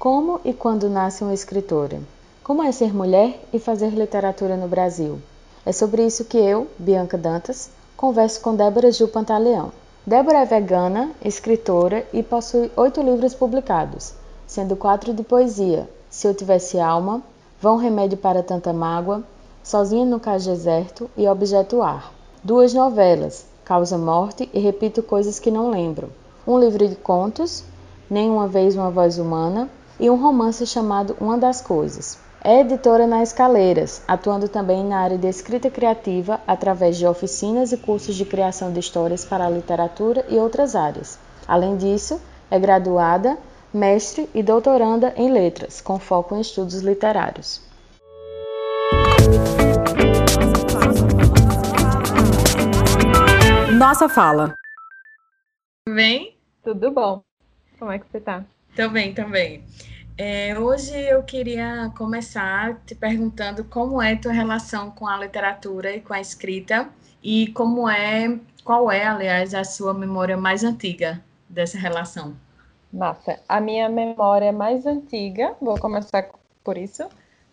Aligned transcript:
Como 0.00 0.40
e 0.46 0.54
quando 0.54 0.88
nasce 0.88 1.22
uma 1.22 1.34
escritora? 1.34 2.00
Como 2.42 2.62
é 2.62 2.72
ser 2.72 2.94
mulher 2.94 3.38
e 3.52 3.58
fazer 3.58 3.90
literatura 3.90 4.56
no 4.56 4.66
Brasil? 4.66 5.18
É 5.66 5.72
sobre 5.72 6.06
isso 6.06 6.24
que 6.24 6.38
eu, 6.38 6.68
Bianca 6.78 7.18
Dantas, 7.18 7.70
converso 7.98 8.40
com 8.40 8.56
Débora 8.56 8.90
Gil 8.90 9.08
Pantaleão. 9.08 9.70
Débora 10.06 10.38
é 10.38 10.46
vegana, 10.46 11.10
escritora 11.22 12.06
e 12.14 12.22
possui 12.22 12.72
oito 12.78 13.02
livros 13.02 13.34
publicados, 13.34 14.14
sendo 14.46 14.74
quatro 14.74 15.12
de 15.12 15.22
poesia: 15.22 15.86
Se 16.08 16.26
Eu 16.26 16.32
Tivesse 16.32 16.80
Alma, 16.80 17.22
Vão 17.60 17.76
Remédio 17.76 18.16
para 18.16 18.42
Tanta 18.42 18.72
Mágoa, 18.72 19.22
Sozinha 19.62 20.06
no 20.06 20.18
Cais 20.18 20.46
Deserto 20.46 21.10
e 21.14 21.28
Objeto 21.28 21.82
Ar. 21.82 22.10
Duas 22.42 22.72
novelas, 22.72 23.44
Causa 23.66 23.98
Morte 23.98 24.48
e 24.54 24.60
Repito 24.60 25.02
Coisas 25.02 25.38
que 25.38 25.50
Não 25.50 25.68
Lembro. 25.68 26.10
Um 26.46 26.58
livro 26.58 26.88
de 26.88 26.96
contos, 26.96 27.62
Nem 28.08 28.30
Uma 28.30 28.48
Vez 28.48 28.74
Uma 28.74 28.90
Voz 28.90 29.18
Humana, 29.18 29.68
e 30.00 30.08
um 30.08 30.16
romance 30.16 30.66
chamado 30.66 31.14
Uma 31.20 31.36
das 31.36 31.60
Coisas. 31.60 32.18
É 32.42 32.60
editora 32.60 33.06
na 33.06 33.22
Escaleiras, 33.22 34.02
atuando 34.08 34.48
também 34.48 34.82
na 34.82 34.98
área 34.98 35.18
de 35.18 35.28
escrita 35.28 35.68
criativa 35.70 36.40
através 36.46 36.96
de 36.96 37.06
oficinas 37.06 37.70
e 37.70 37.76
cursos 37.76 38.14
de 38.14 38.24
criação 38.24 38.72
de 38.72 38.80
histórias 38.80 39.26
para 39.26 39.44
a 39.44 39.50
literatura 39.50 40.24
e 40.26 40.38
outras 40.38 40.74
áreas. 40.74 41.18
Além 41.46 41.76
disso, 41.76 42.18
é 42.50 42.58
graduada, 42.58 43.36
mestre 43.74 44.26
e 44.34 44.42
doutoranda 44.42 45.12
em 45.16 45.30
letras, 45.30 45.82
com 45.82 45.98
foco 45.98 46.34
em 46.34 46.40
estudos 46.40 46.80
literários. 46.80 47.60
Nossa 53.78 54.08
fala. 54.08 54.54
Tudo 55.84 55.94
bem? 55.94 56.36
Tudo 56.62 56.90
bom. 56.90 57.22
Como 57.78 57.92
é 57.92 57.98
que 57.98 58.06
você 58.10 58.20
tá? 58.20 58.44
Também, 58.74 59.12
também. 59.12 59.64
É, 60.16 60.58
hoje 60.58 60.94
eu 60.94 61.22
queria 61.22 61.90
começar 61.96 62.78
te 62.86 62.94
perguntando 62.94 63.64
como 63.64 64.02
é 64.02 64.14
tua 64.16 64.32
relação 64.32 64.90
com 64.90 65.06
a 65.06 65.16
literatura 65.16 65.96
e 65.96 66.00
com 66.00 66.12
a 66.12 66.20
escrita 66.20 66.88
e 67.22 67.48
como 67.48 67.88
é, 67.88 68.38
qual 68.64 68.90
é, 68.90 69.06
aliás, 69.06 69.54
a 69.54 69.64
sua 69.64 69.94
memória 69.94 70.36
mais 70.36 70.62
antiga 70.62 71.22
dessa 71.48 71.78
relação. 71.78 72.36
Massa. 72.92 73.40
A 73.48 73.60
minha 73.60 73.88
memória 73.88 74.52
mais 74.52 74.84
antiga, 74.84 75.54
vou 75.60 75.78
começar 75.78 76.28
por 76.62 76.76
isso, 76.76 77.08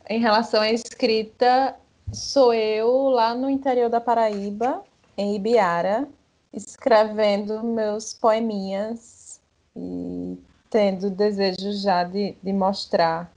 em 0.10 0.20
relação 0.20 0.62
à 0.62 0.72
escrita, 0.72 1.76
sou 2.12 2.54
eu 2.54 3.10
lá 3.10 3.34
no 3.34 3.50
interior 3.50 3.90
da 3.90 4.02
Paraíba, 4.02 4.84
em 5.18 5.36
Ibiara, 5.36 6.08
escrevendo 6.52 7.64
meus 7.64 8.14
poeminhas 8.14 9.40
e 9.76 10.38
tendo 10.70 11.10
desejo 11.10 11.72
já 11.74 12.04
de, 12.04 12.36
de 12.42 12.54
mostrar 12.54 13.32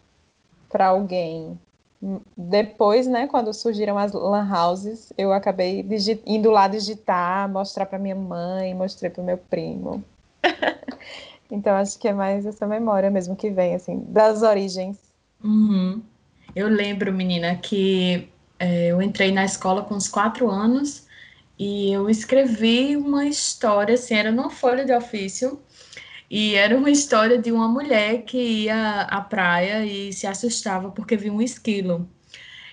para 0.68 0.86
alguém. 0.86 1.58
Depois, 2.36 3.06
né, 3.06 3.26
quando 3.26 3.52
surgiram 3.52 3.98
as 3.98 4.12
lan 4.12 4.48
houses, 4.50 5.12
eu 5.18 5.32
acabei 5.32 5.84
indo 6.24 6.50
lá 6.50 6.66
digitar, 6.66 7.48
mostrar 7.48 7.86
para 7.86 7.98
minha 7.98 8.14
mãe, 8.14 8.74
mostrei 8.74 9.10
para 9.10 9.22
o 9.22 9.26
meu 9.26 9.36
primo. 9.36 10.02
então 11.50 11.74
acho 11.76 11.98
que 11.98 12.08
é 12.08 12.12
mais 12.12 12.46
essa 12.46 12.66
memória 12.66 13.10
mesmo 13.10 13.36
que 13.36 13.50
vem 13.50 13.74
assim 13.74 14.02
das 14.08 14.42
origens. 14.42 14.96
Uhum. 15.44 16.00
Eu 16.56 16.68
lembro, 16.68 17.12
menina, 17.12 17.54
que 17.56 18.28
é, 18.58 18.86
eu 18.86 19.00
entrei 19.00 19.30
na 19.30 19.44
escola 19.44 19.82
com 19.82 19.94
uns 19.94 20.08
quatro 20.08 20.48
anos 20.50 21.06
e 21.58 21.92
eu 21.92 22.08
escrevi 22.08 22.96
uma 22.96 23.26
história, 23.26 23.94
assim, 23.94 24.14
era 24.14 24.32
numa 24.32 24.50
folha 24.50 24.84
de 24.84 24.92
ofício 24.92 25.60
e 26.30 26.54
era 26.54 26.76
uma 26.76 26.90
história 26.90 27.36
de 27.38 27.50
uma 27.50 27.66
mulher 27.66 28.22
que 28.22 28.38
ia 28.38 29.02
à 29.02 29.20
praia 29.20 29.84
e 29.84 30.12
se 30.12 30.26
assustava 30.28 30.90
porque 30.90 31.16
viu 31.16 31.34
um 31.34 31.42
esquilo. 31.42 32.08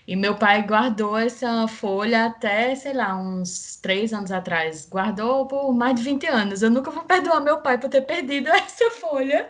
E 0.07 0.15
meu 0.15 0.35
pai 0.35 0.61
guardou 0.61 1.17
essa 1.17 1.67
folha 1.67 2.27
até, 2.27 2.73
sei 2.75 2.93
lá, 2.93 3.17
uns 3.17 3.75
três 3.81 4.13
anos 4.13 4.31
atrás. 4.31 4.87
Guardou 4.89 5.47
por 5.47 5.73
mais 5.73 5.95
de 5.95 6.03
20 6.03 6.27
anos. 6.27 6.61
Eu 6.61 6.69
nunca 6.69 6.89
vou 6.91 7.03
perdoar 7.03 7.41
meu 7.41 7.57
pai 7.61 7.77
por 7.77 7.89
ter 7.89 8.03
perdido 8.03 8.47
essa 8.55 8.89
folha. 8.91 9.49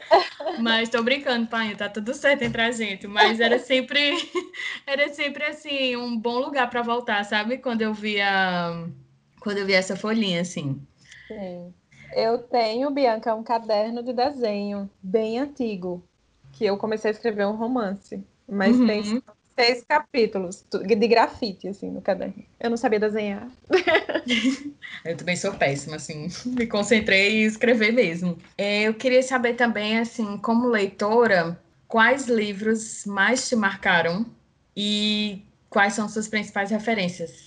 Mas 0.60 0.90
tô 0.90 1.04
brincando, 1.04 1.46
pai, 1.46 1.76
tá 1.76 1.88
tudo 1.90 2.14
certo 2.16 2.42
entre 2.42 2.62
a 2.62 2.72
gente. 2.72 3.06
Mas 3.06 3.40
era 3.40 3.60
sempre, 3.60 4.14
era 4.88 5.10
sempre 5.14 5.44
assim, 5.44 5.96
um 5.96 6.18
bom 6.18 6.40
lugar 6.40 6.70
para 6.72 6.82
voltar, 6.82 7.24
sabe? 7.24 7.60
Quando 7.60 7.84
eu 7.84 7.94
via, 7.94 8.88
quando 9.42 9.60
eu 9.60 9.66
via 9.66 9.78
essa 9.78 9.96
folhinha, 9.96 10.42
assim. 10.42 10.82
Sim. 11.28 11.72
Eu 12.14 12.38
tenho, 12.40 12.90
Bianca, 12.92 13.36
um 13.36 13.44
caderno 13.44 14.02
de 14.02 14.14
desenho 14.14 14.90
bem 15.02 15.40
antigo, 15.40 16.04
que 16.54 16.66
eu 16.66 16.78
comecei 16.78 17.12
a 17.12 17.14
escrever 17.14 17.46
um 17.46 17.56
romance, 17.56 18.24
mas 18.48 18.78
uhum. 18.78 18.88
tem 18.88 19.04
seis 19.58 19.84
capítulos 19.88 20.64
de 20.72 21.08
grafite, 21.08 21.68
assim, 21.68 21.90
no 21.90 22.02
caderno. 22.02 22.44
Eu 22.60 22.70
não 22.70 22.78
sabia 22.78 23.00
desenhar. 23.00 23.50
eu 25.04 25.18
também 25.18 25.36
sou 25.36 25.54
péssima, 25.54 25.96
assim, 25.96 26.28
me 26.46 26.68
concentrei 26.68 27.42
em 27.42 27.46
escrever 27.46 27.92
mesmo. 27.92 28.38
É, 28.58 28.84
eu 28.84 28.94
queria 28.94 29.24
saber 29.24 29.56
também, 29.56 29.98
assim, 29.98 30.38
como 30.38 30.68
leitora, 30.68 31.60
quais 31.88 32.28
livros 32.28 33.06
mais 33.06 33.50
te 33.50 33.56
marcaram 33.56 34.26
e 34.76 35.42
quais 35.70 35.94
são 35.94 36.08
suas 36.08 36.28
principais 36.28 36.70
referências? 36.70 37.47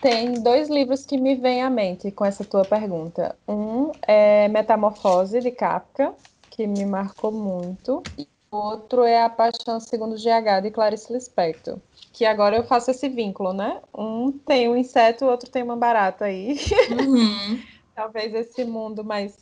Tem 0.00 0.42
dois 0.42 0.68
livros 0.68 1.04
que 1.04 1.18
me 1.18 1.34
vêm 1.34 1.62
à 1.62 1.68
mente 1.68 2.10
com 2.10 2.24
essa 2.24 2.44
tua 2.44 2.64
pergunta. 2.64 3.36
Um 3.46 3.92
é 4.06 4.48
Metamorfose, 4.48 5.40
de 5.40 5.50
Kafka, 5.50 6.14
que 6.50 6.66
me 6.66 6.86
marcou 6.86 7.30
muito. 7.30 8.02
E 8.16 8.26
o 8.50 8.56
outro 8.56 9.04
é 9.04 9.22
A 9.22 9.28
Paixão 9.28 9.78
Segundo 9.78 10.16
GH, 10.16 10.62
de 10.62 10.70
Clarice 10.70 11.12
Lispector. 11.12 11.78
Que 12.12 12.24
agora 12.24 12.56
eu 12.56 12.64
faço 12.64 12.90
esse 12.90 13.08
vínculo, 13.08 13.52
né? 13.52 13.80
Um 13.94 14.32
tem 14.32 14.68
um 14.68 14.76
inseto, 14.76 15.26
o 15.26 15.28
outro 15.28 15.50
tem 15.50 15.62
uma 15.62 15.76
barata 15.76 16.24
aí. 16.24 16.56
Uhum. 16.90 17.60
Talvez 17.94 18.34
esse 18.34 18.64
mundo 18.64 19.04
mais 19.04 19.36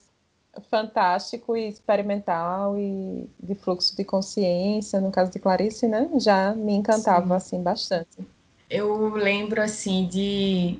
fantástico 0.70 1.56
e 1.56 1.68
experimental 1.68 2.78
e 2.78 3.28
de 3.40 3.54
fluxo 3.54 3.96
de 3.96 4.04
consciência, 4.04 5.00
no 5.00 5.10
caso 5.10 5.30
de 5.30 5.38
Clarice, 5.38 5.86
né? 5.86 6.08
Já 6.18 6.54
me 6.54 6.74
encantava, 6.74 7.26
Sim. 7.26 7.34
assim, 7.34 7.62
bastante 7.62 8.24
eu 8.68 9.14
lembro 9.14 9.60
assim 9.62 10.06
de 10.06 10.78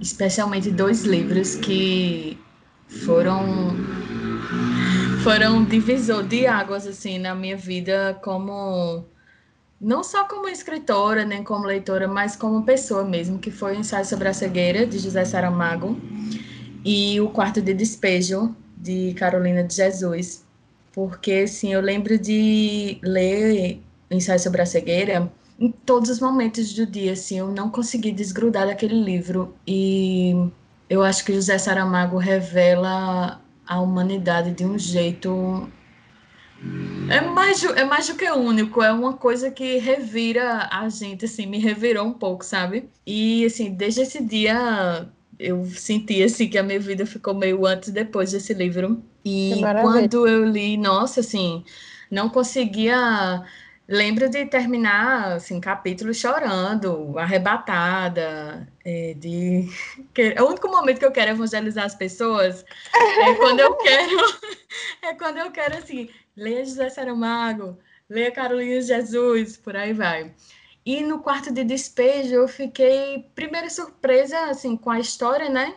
especialmente 0.00 0.70
dois 0.70 1.04
livros 1.04 1.54
que 1.54 2.38
foram 3.04 3.76
foram 5.22 5.64
divisor 5.64 6.22
de 6.22 6.46
águas 6.46 6.86
assim 6.86 7.18
na 7.18 7.34
minha 7.34 7.56
vida 7.56 8.18
como 8.22 9.04
não 9.80 10.04
só 10.04 10.24
como 10.24 10.48
escritora 10.48 11.24
nem 11.24 11.42
como 11.42 11.66
leitora 11.66 12.06
mas 12.06 12.36
como 12.36 12.64
pessoa 12.64 13.04
mesmo 13.04 13.38
que 13.38 13.50
foi 13.50 13.76
o 13.76 13.80
ensaio 13.80 14.04
sobre 14.04 14.28
a 14.28 14.32
cegueira 14.32 14.86
de 14.86 14.98
José 14.98 15.24
Saramago 15.24 15.98
e 16.84 17.20
o 17.20 17.30
quarto 17.30 17.62
de 17.62 17.72
despejo 17.72 18.54
de 18.76 19.14
Carolina 19.14 19.64
de 19.64 19.74
Jesus. 19.74 20.44
Porque 20.92 21.32
assim 21.44 21.72
eu 21.72 21.80
lembro 21.80 22.18
de 22.18 22.98
ler 23.02 23.80
o 24.10 24.14
ensaio 24.14 24.38
sobre 24.38 24.60
a 24.60 24.66
cegueira 24.66 25.32
em 25.58 25.70
todos 25.70 26.10
os 26.10 26.20
momentos 26.20 26.72
do 26.74 26.86
dia, 26.86 27.12
assim, 27.12 27.38
eu 27.38 27.48
não 27.48 27.70
consegui 27.70 28.12
desgrudar 28.12 28.66
daquele 28.66 29.00
livro 29.00 29.54
e 29.66 30.34
eu 30.88 31.02
acho 31.02 31.24
que 31.24 31.32
José 31.32 31.58
Saramago 31.58 32.18
revela 32.18 33.40
a 33.66 33.80
humanidade 33.80 34.52
de 34.52 34.64
um 34.64 34.78
jeito 34.78 35.68
é 37.10 37.20
mais, 37.20 37.62
é 37.62 37.84
mais 37.84 38.06
do 38.08 38.14
que 38.14 38.30
único, 38.30 38.82
é 38.82 38.90
uma 38.90 39.12
coisa 39.12 39.50
que 39.50 39.76
revira 39.78 40.68
a 40.70 40.88
gente, 40.88 41.26
assim, 41.26 41.46
me 41.46 41.58
revirou 41.58 42.06
um 42.06 42.12
pouco, 42.12 42.44
sabe? 42.44 42.88
E, 43.06 43.44
assim, 43.44 43.70
desde 43.70 44.00
esse 44.00 44.22
dia 44.22 45.06
eu 45.38 45.64
senti, 45.66 46.22
assim, 46.22 46.48
que 46.48 46.56
a 46.56 46.62
minha 46.62 46.80
vida 46.80 47.04
ficou 47.04 47.34
meio 47.34 47.66
antes 47.66 47.90
e 47.90 47.92
depois 47.92 48.32
desse 48.32 48.54
livro. 48.54 49.02
E 49.24 49.60
quando 49.82 50.26
eu 50.26 50.44
li, 50.44 50.76
nossa, 50.76 51.20
assim, 51.20 51.64
não 52.10 52.30
conseguia 52.30 53.42
lembro 53.86 54.28
de 54.28 54.46
terminar 54.46 55.34
assim 55.34 55.60
capítulo 55.60 56.14
chorando, 56.14 57.18
arrebatada, 57.18 58.66
é, 58.84 59.14
de 59.14 59.68
o 60.40 60.44
único 60.44 60.68
momento 60.68 60.98
que 60.98 61.04
eu 61.04 61.12
quero 61.12 61.32
evangelizar 61.32 61.84
as 61.84 61.94
pessoas 61.94 62.64
é 62.94 63.34
quando 63.34 63.60
eu 63.60 63.74
quero 63.76 64.16
é 65.02 65.14
quando 65.14 65.38
eu 65.38 65.50
quero 65.50 65.76
assim, 65.76 66.08
leia 66.36 66.64
José 66.64 66.88
Saramago, 66.88 67.78
leia 68.08 68.32
Carolina 68.32 68.80
Jesus, 68.80 69.56
por 69.56 69.76
aí 69.76 69.92
vai. 69.92 70.34
E 70.86 71.02
no 71.02 71.20
quarto 71.20 71.52
de 71.52 71.64
despejo 71.64 72.34
eu 72.34 72.48
fiquei 72.48 73.26
primeiro 73.34 73.70
surpresa 73.70 74.50
assim 74.50 74.76
com 74.76 74.90
a 74.90 75.00
história, 75.00 75.48
né? 75.48 75.74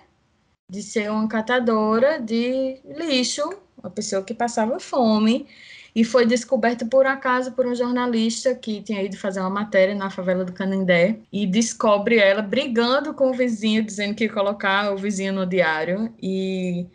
De 0.69 0.83
ser 0.83 1.09
uma 1.09 1.27
catadora 1.29 2.19
de 2.19 2.81
lixo, 2.83 3.41
uma 3.77 3.89
pessoa 3.89 4.21
que 4.21 4.33
passava 4.33 4.79
fome 4.79 5.47
e 5.97 6.03
foi 6.03 6.27
descoberto 6.27 6.85
por 6.85 7.07
acaso 7.07 7.53
por 7.53 7.65
um 7.65 7.73
jornalista 7.73 8.53
que 8.53 8.83
tinha 8.83 9.01
ido 9.01 9.17
fazer 9.17 9.39
uma 9.39 9.49
matéria 9.49 9.95
na 9.95 10.11
favela 10.11 10.45
do 10.45 10.53
Canindé 10.53 11.17
e 11.33 11.47
descobre 11.47 12.19
ela 12.19 12.43
brigando 12.43 13.15
com 13.15 13.31
o 13.31 13.33
vizinho, 13.33 13.83
dizendo 13.83 14.13
que 14.13 14.25
ia 14.25 14.31
colocar 14.31 14.93
o 14.93 14.97
vizinho 14.97 15.33
no 15.33 15.43
diário 15.43 16.13
e 16.21 16.85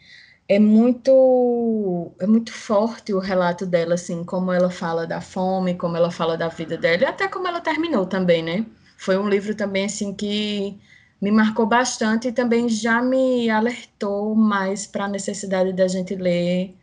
é 0.49 0.61
muito 0.61 2.13
é 2.21 2.29
muito 2.29 2.53
forte 2.53 3.13
o 3.13 3.19
relato 3.19 3.67
dela, 3.67 3.95
assim, 3.95 4.23
como 4.23 4.53
ela 4.53 4.71
fala 4.71 5.05
da 5.05 5.21
fome, 5.21 5.75
como 5.75 5.97
ela 5.97 6.13
fala 6.13 6.37
da 6.37 6.47
vida 6.47 6.77
dela, 6.79 7.03
e 7.03 7.07
até 7.07 7.27
como 7.27 7.49
ela 7.49 7.61
terminou 7.61 8.07
também, 8.07 8.41
né? 8.41 8.65
Foi 8.97 9.19
um 9.19 9.29
livro 9.29 9.53
também, 9.57 9.87
assim, 9.87 10.15
que 10.15 10.79
me 11.21 11.33
marcou 11.33 11.67
bastante 11.67 12.29
e 12.29 12.33
também 12.33 12.69
já 12.69 13.03
me 13.03 13.51
alertou 13.51 14.37
mais 14.37 14.87
para 14.87 15.07
a 15.07 15.09
necessidade 15.09 15.73
da 15.73 15.89
gente 15.89 16.15
ler 16.15 16.77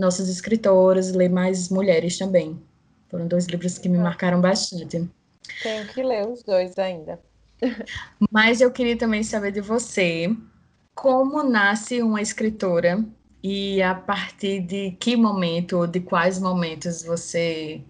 nossas 0.00 0.28
escritoras, 0.28 1.12
ler 1.12 1.28
mais 1.28 1.68
mulheres 1.68 2.18
também. 2.18 2.60
Foram 3.08 3.28
dois 3.28 3.46
livros 3.46 3.78
que 3.78 3.88
me 3.88 3.98
é. 3.98 4.00
marcaram 4.00 4.40
bastante. 4.40 5.08
Tenho 5.62 5.86
que 5.88 6.02
ler 6.02 6.26
os 6.26 6.42
dois 6.42 6.78
ainda. 6.78 7.20
Mas 8.30 8.60
eu 8.60 8.70
queria 8.70 8.96
também 8.96 9.22
saber 9.22 9.52
de 9.52 9.60
você 9.60 10.34
como 10.94 11.42
nasce 11.42 12.02
uma 12.02 12.20
escritora 12.20 13.04
e 13.42 13.82
a 13.82 13.94
partir 13.94 14.60
de 14.60 14.92
que 14.92 15.16
momento 15.16 15.78
ou 15.78 15.86
de 15.86 16.00
quais 16.00 16.38
momentos 16.38 17.02
você 17.02 17.82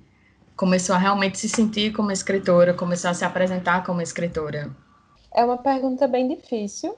começou 0.57 0.95
a 0.95 0.99
realmente 0.99 1.39
se 1.39 1.49
sentir 1.49 1.93
como 1.93 2.13
escritora, 2.13 2.75
começou 2.75 3.11
a 3.11 3.15
se 3.15 3.25
apresentar 3.25 3.85
como 3.85 4.03
escritora? 4.03 4.71
É 5.35 5.45
uma 5.45 5.59
pergunta 5.59 6.07
bem 6.07 6.29
difícil, 6.29 6.97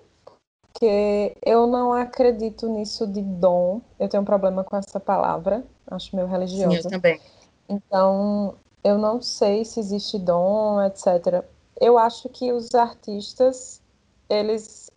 porque 0.73 1.37
eu 1.45 1.67
não 1.67 1.93
acredito 1.93 2.69
nisso 2.69 3.07
de 3.07 3.21
dom. 3.21 3.81
Eu 4.01 4.09
tenho 4.09 4.23
um 4.23 4.27
problema 4.27 4.65
com 4.65 4.77
essa 4.77 4.99
palavra, 4.99 5.63
acho 5.91 6.17
meio 6.17 6.27
religiosa. 6.27 6.83
Sim, 6.83 6.87
eu 6.87 6.91
também. 6.91 7.21
Então, 7.69 8.55
eu 8.83 8.99
não 8.99 9.21
sei 9.21 9.65
se 9.65 9.79
existe 9.79 10.19
dom, 10.19 10.83
etc. 10.83 11.45
Eu 11.81 11.99
acho 11.99 12.29
que 12.29 12.53
os 12.53 12.75
artistas, 12.75 13.81
eles 14.29 14.91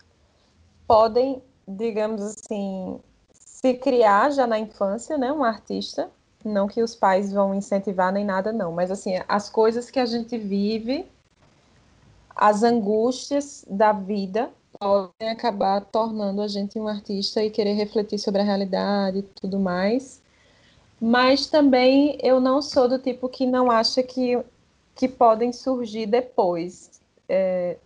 podem, 0.88 1.42
digamos 1.68 2.22
assim, 2.22 3.00
se 3.33 3.74
criar 3.74 4.31
já 4.31 4.48
na 4.48 4.57
infância, 4.57 5.18
né, 5.18 5.31
um 5.31 5.44
artista, 5.44 6.10
não 6.44 6.68
que 6.68 6.81
os 6.81 6.95
pais 6.95 7.33
vão 7.33 7.54
incentivar 7.54 8.13
nem 8.13 8.24
nada 8.24 8.54
não, 8.54 8.72
mas 8.72 8.92
assim, 8.92 9.16
as 9.27 9.50
coisas 9.50 9.89
que 9.89 10.00
a 10.00 10.06
gente 10.06 10.38
vive, 10.38 11.07
as 12.36 12.63
angústias 12.63 13.66
da 13.68 13.92
vida 13.92 14.51
podem 14.80 15.30
acabar 15.30 15.81
tornando 15.81 16.42
a 16.42 16.48
gente 16.48 16.80
um 16.80 16.88
artista 16.88 17.44
e 17.44 17.50
querer 17.50 17.74
refletir 17.74 18.19
sobre 18.19 18.42
a 18.42 18.44
realidade 18.44 19.19
e 19.19 19.24
tudo 19.24 19.60
mais. 19.60 20.22
Mas 21.00 21.48
também 21.48 22.18
eu 22.22 22.39
não 22.39 22.62
sou 22.62 22.88
do 22.88 23.00
tipo 23.00 23.27
que 23.27 23.45
não 23.45 23.69
acha 23.69 24.01
que, 24.01 24.42
que 24.95 25.07
podem 25.07 25.51
surgir 25.51 26.06
depois. 26.06 27.01
É, 27.27 27.77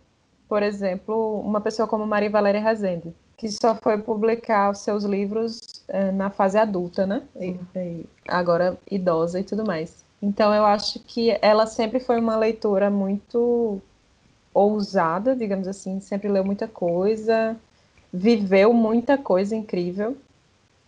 por 0.47 0.63
exemplo, 0.63 1.39
uma 1.41 1.61
pessoa 1.61 1.87
como 1.87 2.05
Maria 2.05 2.29
Valéria 2.29 2.61
Rezende, 2.61 3.13
que 3.37 3.49
só 3.49 3.75
foi 3.75 3.97
publicar 3.97 4.71
os 4.71 4.79
seus 4.79 5.03
livros 5.03 5.83
é, 5.87 6.11
na 6.11 6.29
fase 6.29 6.57
adulta, 6.57 7.05
né? 7.05 7.23
E, 7.39 7.59
e 7.75 8.05
agora 8.27 8.77
idosa 8.89 9.39
e 9.39 9.43
tudo 9.43 9.65
mais. 9.65 10.03
Então 10.21 10.53
eu 10.53 10.65
acho 10.65 10.99
que 10.99 11.37
ela 11.41 11.65
sempre 11.65 11.99
foi 11.99 12.19
uma 12.19 12.35
leitora 12.35 12.89
muito 12.89 13.81
ousada, 14.67 15.35
digamos 15.35 15.67
assim, 15.67 15.99
sempre 15.99 16.27
leu 16.27 16.43
muita 16.43 16.67
coisa, 16.67 17.55
viveu 18.11 18.73
muita 18.73 19.17
coisa 19.17 19.55
incrível 19.55 20.17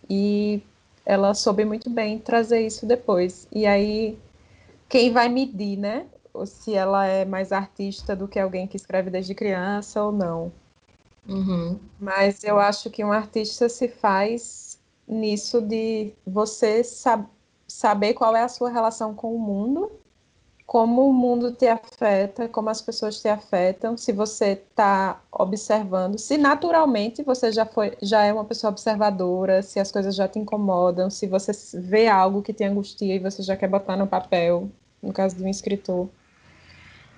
e 0.08 0.62
ela 1.04 1.34
soube 1.34 1.64
muito 1.64 1.90
bem 1.90 2.18
trazer 2.18 2.66
isso 2.66 2.86
depois. 2.86 3.46
E 3.52 3.66
aí 3.66 4.18
quem 4.88 5.12
vai 5.12 5.28
medir, 5.28 5.78
né? 5.78 6.06
ou 6.32 6.46
se 6.46 6.74
ela 6.74 7.06
é 7.06 7.24
mais 7.24 7.52
artista 7.52 8.16
do 8.16 8.26
que 8.26 8.38
alguém 8.38 8.66
que 8.66 8.76
escreve 8.76 9.10
desde 9.10 9.34
criança 9.34 10.02
ou 10.02 10.12
não. 10.12 10.52
Uhum. 11.28 11.78
Mas 12.00 12.42
eu 12.42 12.58
acho 12.58 12.90
que 12.90 13.04
um 13.04 13.12
artista 13.12 13.68
se 13.68 13.88
faz 13.88 14.78
nisso 15.06 15.60
de 15.60 16.12
você 16.26 16.82
sab 16.82 17.26
saber 17.68 18.12
qual 18.12 18.36
é 18.36 18.42
a 18.42 18.48
sua 18.48 18.68
relação 18.68 19.14
com 19.14 19.34
o 19.34 19.38
mundo, 19.38 19.90
como 20.72 21.06
o 21.06 21.12
mundo 21.12 21.52
te 21.52 21.66
afeta, 21.66 22.48
como 22.48 22.70
as 22.70 22.80
pessoas 22.80 23.20
te 23.20 23.28
afetam, 23.28 23.94
se 23.94 24.10
você 24.10 24.52
está 24.52 25.20
observando, 25.30 26.18
se 26.18 26.38
naturalmente 26.38 27.22
você 27.22 27.52
já 27.52 27.66
foi, 27.66 27.92
já 28.00 28.24
é 28.24 28.32
uma 28.32 28.46
pessoa 28.46 28.70
observadora, 28.70 29.60
se 29.60 29.78
as 29.78 29.92
coisas 29.92 30.16
já 30.16 30.26
te 30.26 30.38
incomodam, 30.38 31.10
se 31.10 31.26
você 31.26 31.52
vê 31.74 32.08
algo 32.08 32.40
que 32.40 32.54
te 32.54 32.64
angustia 32.64 33.14
e 33.14 33.18
você 33.18 33.42
já 33.42 33.54
quer 33.54 33.68
botar 33.68 33.98
no 33.98 34.06
papel, 34.06 34.70
no 35.02 35.12
caso 35.12 35.36
de 35.36 35.44
um 35.44 35.48
escritor. 35.48 36.08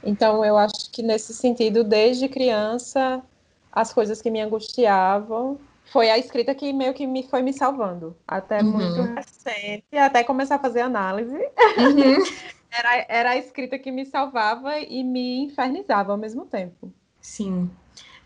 Então, 0.02 0.44
eu 0.44 0.58
acho 0.58 0.90
que 0.90 1.00
nesse 1.00 1.32
sentido, 1.32 1.84
desde 1.84 2.28
criança, 2.28 3.22
as 3.70 3.92
coisas 3.92 4.20
que 4.20 4.32
me 4.32 4.40
angustiavam 4.40 5.60
foi 5.92 6.10
a 6.10 6.18
escrita 6.18 6.52
que 6.56 6.72
meio 6.72 6.92
que 6.92 7.06
me 7.06 7.22
foi 7.22 7.40
me 7.40 7.52
salvando. 7.52 8.16
Até 8.26 8.62
uhum. 8.64 8.72
muito 8.72 9.14
recente, 9.14 9.96
até 9.96 10.24
começar 10.24 10.56
a 10.56 10.58
fazer 10.58 10.80
análise. 10.80 11.36
Uhum. 11.36 12.24
era, 12.74 13.06
era 13.08 13.30
a 13.30 13.36
escrita 13.36 13.78
que 13.78 13.90
me 13.90 14.04
salvava 14.04 14.78
e 14.78 15.02
me 15.02 15.38
infernizava 15.44 16.12
ao 16.12 16.18
mesmo 16.18 16.44
tempo. 16.44 16.92
Sim. 17.20 17.70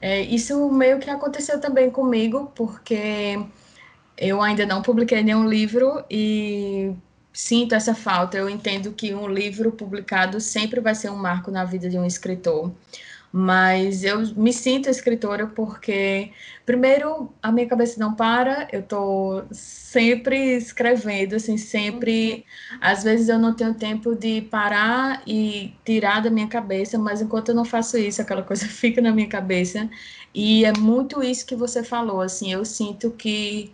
É, 0.00 0.20
isso 0.22 0.70
meio 0.70 0.98
que 0.98 1.10
aconteceu 1.10 1.60
também 1.60 1.90
comigo, 1.90 2.52
porque 2.54 3.38
eu 4.16 4.40
ainda 4.42 4.64
não 4.64 4.82
publiquei 4.82 5.22
nenhum 5.22 5.48
livro 5.48 6.04
e 6.10 6.94
sinto 7.32 7.74
essa 7.74 7.94
falta. 7.94 8.36
Eu 8.36 8.48
entendo 8.48 8.92
que 8.92 9.14
um 9.14 9.28
livro 9.28 9.72
publicado 9.72 10.40
sempre 10.40 10.80
vai 10.80 10.94
ser 10.94 11.10
um 11.10 11.16
marco 11.16 11.50
na 11.50 11.64
vida 11.64 11.88
de 11.88 11.98
um 11.98 12.04
escritor. 12.04 12.72
Mas 13.30 14.04
eu 14.04 14.20
me 14.36 14.52
sinto 14.54 14.88
escritora 14.88 15.46
porque, 15.46 16.32
primeiro, 16.64 17.30
a 17.42 17.52
minha 17.52 17.68
cabeça 17.68 18.00
não 18.00 18.14
para, 18.14 18.66
eu 18.72 18.80
estou 18.80 19.46
sempre 19.52 20.56
escrevendo, 20.56 21.34
assim, 21.36 21.58
sempre. 21.58 22.46
Às 22.80 23.04
vezes 23.04 23.28
eu 23.28 23.38
não 23.38 23.54
tenho 23.54 23.74
tempo 23.74 24.14
de 24.14 24.40
parar 24.42 25.22
e 25.26 25.74
tirar 25.84 26.22
da 26.22 26.30
minha 26.30 26.48
cabeça, 26.48 26.98
mas 26.98 27.20
enquanto 27.20 27.50
eu 27.50 27.54
não 27.54 27.64
faço 27.66 27.98
isso, 27.98 28.22
aquela 28.22 28.42
coisa 28.42 28.64
fica 28.68 29.00
na 29.02 29.12
minha 29.12 29.28
cabeça. 29.28 29.88
E 30.34 30.64
é 30.64 30.72
muito 30.72 31.22
isso 31.22 31.46
que 31.46 31.54
você 31.56 31.82
falou, 31.84 32.20
assim, 32.22 32.52
eu 32.52 32.64
sinto 32.64 33.10
que 33.10 33.72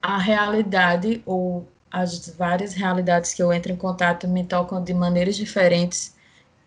a 0.00 0.18
realidade, 0.18 1.22
ou 1.26 1.68
as 1.90 2.28
várias 2.30 2.74
realidades 2.74 3.34
que 3.34 3.42
eu 3.42 3.52
entro 3.52 3.72
em 3.72 3.76
contato 3.76 4.28
me 4.28 4.44
tocam 4.44 4.82
de 4.82 4.94
maneiras 4.94 5.36
diferentes 5.36 6.15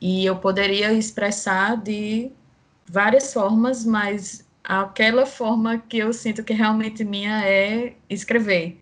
e 0.01 0.25
eu 0.25 0.38
poderia 0.38 0.94
expressar 0.94 1.78
de 1.78 2.31
várias 2.88 3.34
formas, 3.34 3.86
mas 3.86 4.48
aquela 4.63 5.25
forma 5.25 5.78
que 5.78 5.98
eu 5.98 6.13
sinto 6.13 6.44
que 6.44 6.54
realmente 6.54 7.04
minha 7.04 7.44
é 7.46 7.96
escrever. 8.10 8.80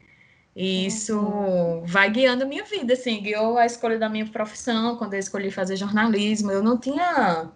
E 0.56 0.88
isso 0.88 1.20
uhum. 1.20 1.84
vai 1.86 2.10
guiando 2.10 2.44
a 2.44 2.48
minha 2.48 2.64
vida, 2.64 2.94
assim, 2.94 3.22
guiou 3.22 3.58
a 3.58 3.66
escolha 3.66 4.00
da 4.00 4.10
minha 4.10 4.26
profissão, 4.26 4.98
quando 4.98 5.14
eu 5.14 5.20
escolhi 5.20 5.52
fazer 5.52 5.76
jornalismo, 5.76 6.52
eu 6.52 6.64
não 6.64 6.80
tinha, 6.80 7.52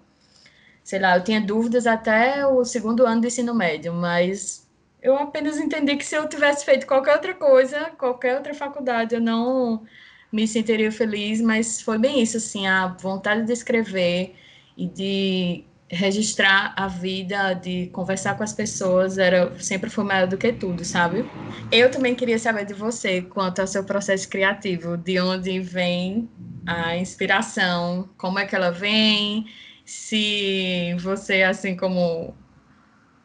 sei 0.84 1.00
lá, 1.00 1.18
eu 1.18 1.24
tinha 1.24 1.42
dúvidas 1.42 1.88
até 1.88 2.46
o 2.46 2.64
segundo 2.64 3.06
ano 3.06 3.22
do 3.22 3.28
ensino 3.28 3.56
médio, 3.56 3.92
mas 3.92 4.68
eu 5.02 5.18
apenas 5.18 5.58
entendi 5.58 5.96
que 5.96 6.06
se 6.06 6.16
eu 6.16 6.30
tivesse 6.30 6.64
feito 6.64 6.86
qualquer 6.86 7.16
outra 7.16 7.34
coisa, 7.34 7.92
qualquer 7.98 8.36
outra 8.38 8.54
faculdade, 8.54 9.16
eu 9.16 9.22
não 9.22 9.84
me 10.32 10.48
sentiria 10.48 10.92
feliz, 10.92 11.42
mas 11.42 11.82
foi 11.82 11.98
bem 11.98 12.22
isso, 12.22 12.38
assim, 12.38 12.68
a 12.68 12.88
vontade 12.88 13.46
de 13.46 13.54
escrever 13.54 14.36
e 14.78 14.88
de 14.88 15.68
registrar 15.90 16.74
a 16.78 16.88
vida, 16.88 17.54
de 17.54 17.88
conversar 17.90 18.36
com 18.38 18.44
as 18.44 18.54
pessoas, 18.54 19.18
era 19.18 19.58
sempre 19.60 19.90
foi 19.90 20.04
maior 20.06 20.28
do 20.28 20.38
que 20.38 20.54
tudo, 20.54 20.86
sabe? 20.86 21.30
Eu 21.70 21.92
também 21.92 22.16
queria 22.16 22.40
saber 22.40 22.66
de 22.66 22.74
você 22.74 23.22
quanto 23.24 23.60
ao 23.60 23.68
seu 23.68 23.84
processo 23.86 24.30
criativo, 24.30 24.98
de 24.98 25.20
onde 25.20 25.60
vem 25.60 26.32
a 26.66 26.96
inspiração, 26.98 28.14
como 28.18 28.40
é 28.40 28.46
que 28.46 28.56
ela 28.56 28.72
vem, 28.72 29.46
se 29.86 30.96
você, 31.00 31.44
assim 31.44 31.76
como 31.76 32.40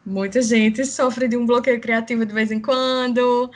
Muita 0.05 0.41
gente 0.41 0.85
sofre 0.85 1.27
de 1.27 1.35
um 1.35 1.45
bloqueio 1.45 1.81
criativo 1.81 2.25
de 2.25 2.33
vez 2.33 2.49
em 2.51 2.61
quando. 2.61 3.51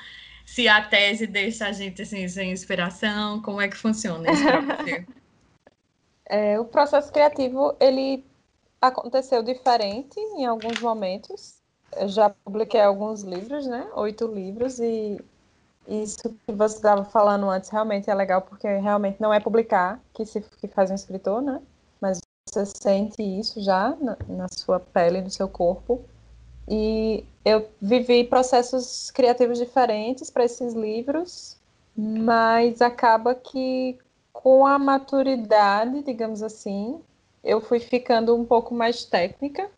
Se 0.51 0.67
a 0.67 0.81
tese 0.81 1.25
deixa 1.25 1.67
a 1.67 1.71
gente 1.71 2.01
assim, 2.01 2.27
sem 2.27 2.51
inspiração, 2.51 3.41
como 3.41 3.61
é 3.61 3.69
que 3.69 3.77
funciona 3.77 4.29
isso 4.29 4.43
para 4.43 4.59
você? 4.59 5.05
É, 6.25 6.59
o 6.59 6.65
processo 6.65 7.09
criativo 7.09 7.73
ele 7.79 8.25
aconteceu 8.81 9.41
diferente 9.41 10.19
em 10.19 10.45
alguns 10.45 10.77
momentos. 10.81 11.61
Eu 11.95 12.09
já 12.09 12.29
publiquei 12.29 12.81
alguns 12.81 13.21
livros, 13.21 13.65
né? 13.65 13.89
Oito 13.95 14.27
livros 14.27 14.77
e 14.79 15.21
isso 15.87 16.37
que 16.45 16.51
você 16.51 16.75
estava 16.75 17.05
falando 17.05 17.49
antes 17.49 17.69
realmente 17.69 18.09
é 18.09 18.13
legal 18.13 18.41
porque 18.41 18.67
realmente 18.67 19.21
não 19.21 19.33
é 19.33 19.39
publicar 19.39 20.01
que 20.13 20.25
se 20.25 20.41
que 20.41 20.67
faz 20.67 20.91
um 20.91 20.95
escritor, 20.95 21.41
né? 21.41 21.61
Mas 22.01 22.19
você 22.45 22.65
sente 22.65 23.23
isso 23.23 23.61
já 23.61 23.95
na, 24.01 24.17
na 24.27 24.47
sua 24.49 24.81
pele, 24.81 25.21
no 25.21 25.29
seu 25.29 25.47
corpo. 25.47 26.03
E 26.67 27.25
eu 27.43 27.67
vivi 27.81 28.23
processos 28.23 29.11
criativos 29.11 29.57
diferentes 29.57 30.29
para 30.29 30.45
esses 30.45 30.73
livros, 30.73 31.57
mas 31.95 32.81
acaba 32.81 33.35
que 33.35 33.97
com 34.31 34.65
a 34.65 34.79
maturidade, 34.79 36.03
digamos 36.03 36.41
assim, 36.41 36.99
eu 37.43 37.59
fui 37.61 37.79
ficando 37.79 38.35
um 38.35 38.45
pouco 38.45 38.73
mais 38.73 39.03
técnica 39.03 39.69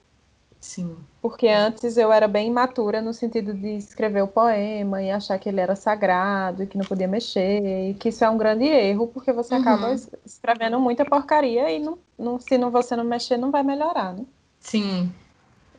Sim. 0.64 0.96
Porque 1.22 1.50
antes 1.50 1.98
eu 1.98 2.10
era 2.12 2.26
bem 2.26 2.48
imatura 2.48 3.02
no 3.02 3.14
sentido 3.14 3.54
de 3.54 3.76
escrever 3.76 4.22
o 4.22 4.28
poema 4.30 5.04
e 5.04 5.12
achar 5.12 5.38
que 5.38 5.50
ele 5.50 5.60
era 5.60 5.76
sagrado 5.76 6.64
e 6.64 6.68
que 6.68 6.78
não 6.78 6.86
podia 6.86 7.08
mexer, 7.08 7.90
e 7.90 7.94
que 7.96 8.08
isso 8.08 8.24
é 8.24 8.30
um 8.30 8.38
grande 8.38 8.64
erro, 8.64 9.08
porque 9.08 9.34
você 9.34 9.56
uhum. 9.56 9.62
acaba 9.62 9.94
escrevendo 10.26 10.80
muita 10.80 11.04
porcaria 11.04 11.70
e 11.70 11.80
não, 11.80 11.98
não, 12.18 12.40
se 12.40 12.58
não, 12.58 12.72
você 12.72 12.96
não 12.96 13.04
mexer, 13.04 13.36
não 13.36 13.52
vai 13.52 13.62
melhorar, 13.62 14.14
né? 14.14 14.24
Sim. 14.62 15.12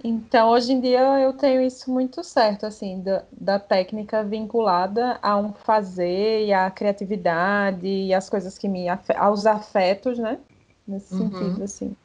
Então, 0.07 0.51
hoje 0.51 0.71
em 0.71 0.81
dia, 0.83 1.01
eu 1.21 1.33
tenho 1.33 1.63
isso 1.63 1.91
muito 1.91 2.23
certo, 2.23 2.67
assim, 2.67 3.01
da, 3.01 3.25
da 3.33 3.59
técnica 3.59 4.23
vinculada 4.23 5.19
a 5.23 5.35
um 5.39 5.55
fazer 5.55 6.45
e 6.45 6.53
à 6.53 6.71
criatividade 6.71 7.87
e 7.87 8.13
às 8.13 8.29
coisas 8.29 8.59
que 8.59 8.69
me... 8.69 8.85
aos 9.17 9.47
afetos, 9.47 10.19
né? 10.19 10.39
Nesse 10.87 11.15
uhum. 11.15 11.31
sentido, 11.31 11.65
assim. 11.65 11.97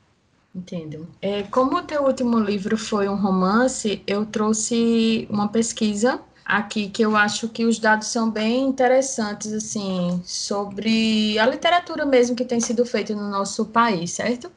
Entendo. 0.56 1.10
É, 1.22 1.44
como 1.44 1.76
o 1.76 1.84
teu 1.84 2.04
último 2.04 2.40
livro 2.40 2.78
foi 2.78 3.10
um 3.10 3.18
romance, 3.18 4.02
eu 4.08 4.26
trouxe 4.26 5.28
uma 5.30 5.50
pesquisa 5.50 6.22
aqui 6.46 6.88
que 6.88 7.04
eu 7.04 7.18
acho 7.18 7.50
que 7.50 7.66
os 7.66 7.80
dados 7.80 8.08
são 8.08 8.32
bem 8.32 8.64
interessantes, 8.64 9.52
assim, 9.52 10.22
sobre 10.24 11.38
a 11.38 11.46
literatura 11.46 12.06
mesmo 12.06 12.34
que 12.34 12.46
tem 12.46 12.62
sido 12.62 12.86
feita 12.86 13.14
no 13.14 13.30
nosso 13.30 13.66
país, 13.66 14.12
certo? 14.14 14.50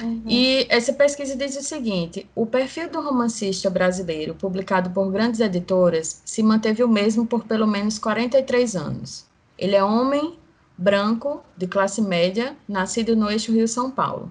Uhum. 0.00 0.22
E 0.26 0.66
essa 0.68 0.92
pesquisa 0.92 1.36
diz 1.36 1.56
o 1.56 1.62
seguinte: 1.62 2.28
o 2.34 2.46
perfil 2.46 2.90
do 2.90 3.00
romancista 3.00 3.70
brasileiro, 3.70 4.34
publicado 4.34 4.90
por 4.90 5.10
grandes 5.10 5.40
editoras, 5.40 6.20
se 6.24 6.42
manteve 6.42 6.82
o 6.82 6.88
mesmo 6.88 7.26
por 7.26 7.44
pelo 7.44 7.66
menos 7.66 7.98
43 7.98 8.76
anos. 8.76 9.24
Ele 9.58 9.74
é 9.74 9.82
homem, 9.82 10.38
branco, 10.76 11.42
de 11.56 11.66
classe 11.66 12.02
média, 12.02 12.56
nascido 12.68 13.16
no 13.16 13.30
eixo 13.30 13.52
Rio-São 13.52 13.90
Paulo. 13.90 14.30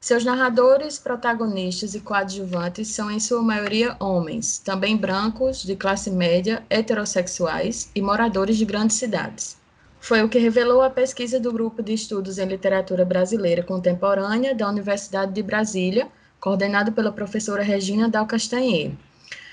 Seus 0.00 0.22
narradores, 0.22 0.98
protagonistas 0.98 1.94
e 1.94 2.00
coadjuvantes 2.00 2.88
são, 2.88 3.10
em 3.10 3.18
sua 3.18 3.42
maioria, 3.42 3.96
homens, 3.98 4.58
também 4.58 4.98
brancos, 4.98 5.62
de 5.62 5.74
classe 5.74 6.10
média, 6.10 6.62
heterossexuais 6.68 7.90
e 7.94 8.02
moradores 8.02 8.58
de 8.58 8.66
grandes 8.66 8.96
cidades. 8.96 9.56
Foi 10.04 10.22
o 10.22 10.28
que 10.28 10.38
revelou 10.38 10.82
a 10.82 10.90
pesquisa 10.90 11.40
do 11.40 11.50
Grupo 11.50 11.82
de 11.82 11.94
Estudos 11.94 12.36
em 12.36 12.44
Literatura 12.44 13.06
Brasileira 13.06 13.62
Contemporânea 13.62 14.54
da 14.54 14.68
Universidade 14.68 15.32
de 15.32 15.42
Brasília, 15.42 16.08
coordenado 16.38 16.92
pela 16.92 17.10
professora 17.10 17.62
Regina 17.62 18.06
Dal 18.06 18.26
Castanher. 18.26 18.92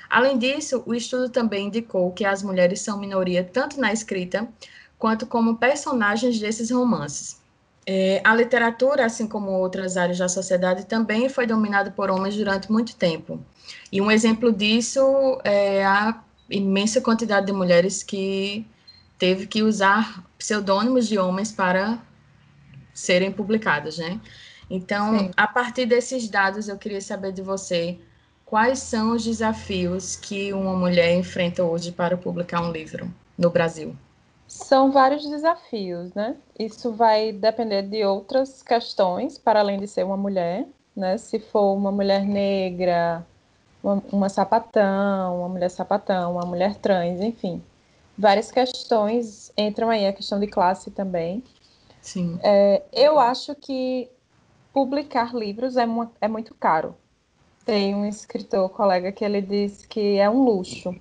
Além 0.09 0.37
disso, 0.37 0.83
o 0.85 0.93
estudo 0.93 1.29
também 1.29 1.67
indicou 1.67 2.11
que 2.11 2.25
as 2.25 2.43
mulheres 2.43 2.81
são 2.81 2.99
minoria 2.99 3.45
tanto 3.45 3.79
na 3.79 3.93
escrita 3.93 4.45
quanto 4.99 5.25
como 5.25 5.55
personagens 5.55 6.37
desses 6.37 6.69
romances. 6.69 7.39
É, 7.85 8.19
a 8.21 8.35
literatura, 8.35 9.05
assim 9.05 9.29
como 9.29 9.51
outras 9.51 9.95
áreas 9.95 10.17
da 10.17 10.27
sociedade, 10.27 10.85
também 10.85 11.29
foi 11.29 11.47
dominada 11.47 11.91
por 11.91 12.11
homens 12.11 12.35
durante 12.35 12.69
muito 12.69 12.93
tempo. 12.97 13.39
E 13.89 14.01
um 14.01 14.11
exemplo 14.11 14.51
disso 14.51 15.39
é 15.45 15.85
a 15.85 16.21
imensa 16.49 16.99
quantidade 16.99 17.45
de 17.45 17.53
mulheres 17.53 18.03
que 18.03 18.67
teve 19.21 19.45
que 19.45 19.61
usar 19.61 20.25
pseudônimos 20.35 21.07
de 21.07 21.19
homens 21.19 21.51
para 21.51 21.99
serem 22.91 23.31
publicadas, 23.31 23.99
né? 23.99 24.19
Então, 24.67 25.19
Sim. 25.19 25.31
a 25.37 25.47
partir 25.47 25.85
desses 25.85 26.27
dados, 26.27 26.67
eu 26.67 26.75
queria 26.75 26.99
saber 26.99 27.31
de 27.31 27.43
você 27.43 27.99
quais 28.43 28.79
são 28.79 29.13
os 29.15 29.23
desafios 29.23 30.15
que 30.15 30.51
uma 30.51 30.73
mulher 30.73 31.13
enfrenta 31.13 31.63
hoje 31.63 31.91
para 31.91 32.17
publicar 32.17 32.61
um 32.61 32.71
livro 32.71 33.13
no 33.37 33.51
Brasil. 33.51 33.95
São 34.47 34.91
vários 34.91 35.23
desafios, 35.29 36.11
né? 36.15 36.35
Isso 36.57 36.91
vai 36.91 37.31
depender 37.31 37.83
de 37.83 38.03
outras 38.03 38.63
questões, 38.63 39.37
para 39.37 39.59
além 39.59 39.79
de 39.79 39.87
ser 39.87 40.03
uma 40.03 40.17
mulher, 40.17 40.65
né? 40.95 41.19
Se 41.19 41.37
for 41.37 41.75
uma 41.75 41.91
mulher 41.91 42.25
negra, 42.25 43.23
uma, 43.83 44.01
uma 44.11 44.29
sapatão, 44.29 45.41
uma 45.41 45.49
mulher 45.49 45.69
sapatão, 45.69 46.31
uma 46.31 46.45
mulher 46.45 46.73
trans, 46.77 47.21
enfim. 47.21 47.61
Várias 48.17 48.51
questões 48.51 49.51
entram 49.57 49.89
aí, 49.89 50.05
a 50.07 50.13
questão 50.13 50.39
de 50.39 50.47
classe 50.47 50.91
também. 50.91 51.43
Sim. 52.01 52.39
É, 52.43 52.81
eu 52.91 53.19
acho 53.19 53.55
que 53.55 54.09
publicar 54.73 55.33
livros 55.33 55.77
é, 55.77 55.85
é 56.19 56.27
muito 56.27 56.53
caro. 56.55 56.95
Tem 57.65 57.93
um 57.93 58.05
escritor, 58.05 58.69
colega, 58.69 59.11
que 59.11 59.23
ele 59.23 59.41
diz 59.41 59.85
que 59.85 60.17
é 60.17 60.29
um 60.29 60.43
luxo, 60.43 60.95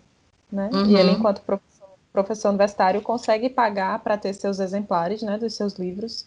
né? 0.53 0.71
Uhum. 0.73 0.87
E 0.87 0.97
ele, 0.97 1.13
enquanto 1.13 1.41
professor, 1.41 1.89
professor 2.13 2.49
universitário 2.51 3.01
consegue 3.01 3.49
pagar 3.49 3.99
para 4.01 4.19
ter 4.19 4.35
seus 4.35 4.59
exemplares, 4.59 5.23
né, 5.23 5.39
dos 5.39 5.55
seus 5.55 5.75
livros 5.75 6.27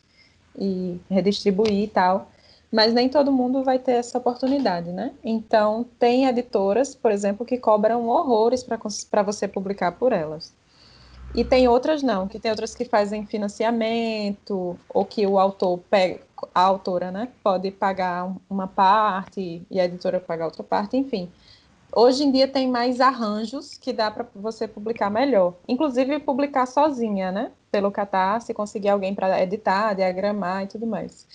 e 0.57 0.99
redistribuir 1.09 1.83
e 1.83 1.87
tal, 1.87 2.29
mas 2.71 2.93
nem 2.93 3.09
todo 3.09 3.31
mundo 3.31 3.63
vai 3.63 3.77
ter 3.77 3.93
essa 3.93 4.17
oportunidade, 4.17 4.91
né? 4.91 5.13
Então, 5.23 5.85
tem 5.99 6.25
editoras, 6.25 6.95
por 6.95 7.11
exemplo, 7.11 7.45
que 7.45 7.57
cobram 7.57 8.07
horrores 8.07 8.63
para 8.63 9.21
você 9.21 9.47
publicar 9.47 9.91
por 9.91 10.11
elas. 10.11 10.51
E 11.33 11.43
tem 11.43 11.67
outras 11.67 12.03
não, 12.03 12.27
que 12.27 12.39
tem 12.39 12.51
outras 12.51 12.75
que 12.75 12.85
fazem 12.85 13.25
financiamento, 13.25 14.79
ou 14.87 15.05
que 15.05 15.25
o 15.25 15.39
autor 15.39 15.79
pega, 15.89 16.21
a 16.53 16.61
autora, 16.61 17.11
né, 17.11 17.29
pode 17.43 17.71
pagar 17.71 18.31
uma 18.49 18.67
parte 18.67 19.65
e 19.69 19.79
a 19.79 19.85
editora 19.85 20.19
pagar 20.19 20.45
outra 20.45 20.63
parte, 20.63 20.95
enfim. 20.95 21.31
Hoje 21.95 22.23
em 22.23 22.31
dia 22.31 22.47
tem 22.47 22.67
mais 22.67 22.99
arranjos 22.99 23.77
que 23.77 23.93
dá 23.93 24.09
para 24.09 24.27
você 24.35 24.67
publicar 24.67 25.09
melhor. 25.11 25.55
Inclusive 25.67 26.19
publicar 26.19 26.65
sozinha, 26.65 27.31
né? 27.31 27.51
Pelo 27.71 27.91
Catarse, 27.91 28.53
conseguir 28.53 28.89
alguém 28.89 29.13
para 29.13 29.41
editar, 29.41 29.93
diagramar 29.93 30.63
e 30.63 30.67
tudo 30.67 30.87
mais. 30.87 31.27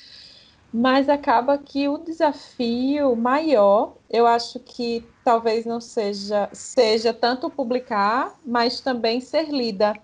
Mas 0.72 1.08
acaba 1.08 1.56
que 1.56 1.88
o 1.88 1.98
desafio 1.98 3.16
maior, 3.16 3.94
eu 4.10 4.26
acho 4.26 4.60
que 4.60 5.04
talvez 5.24 5.64
não 5.64 5.80
seja 5.80 6.48
seja 6.52 7.12
tanto 7.14 7.48
publicar, 7.48 8.38
mas 8.44 8.80
também 8.80 9.20
ser 9.20 9.48
lida. 9.48 9.94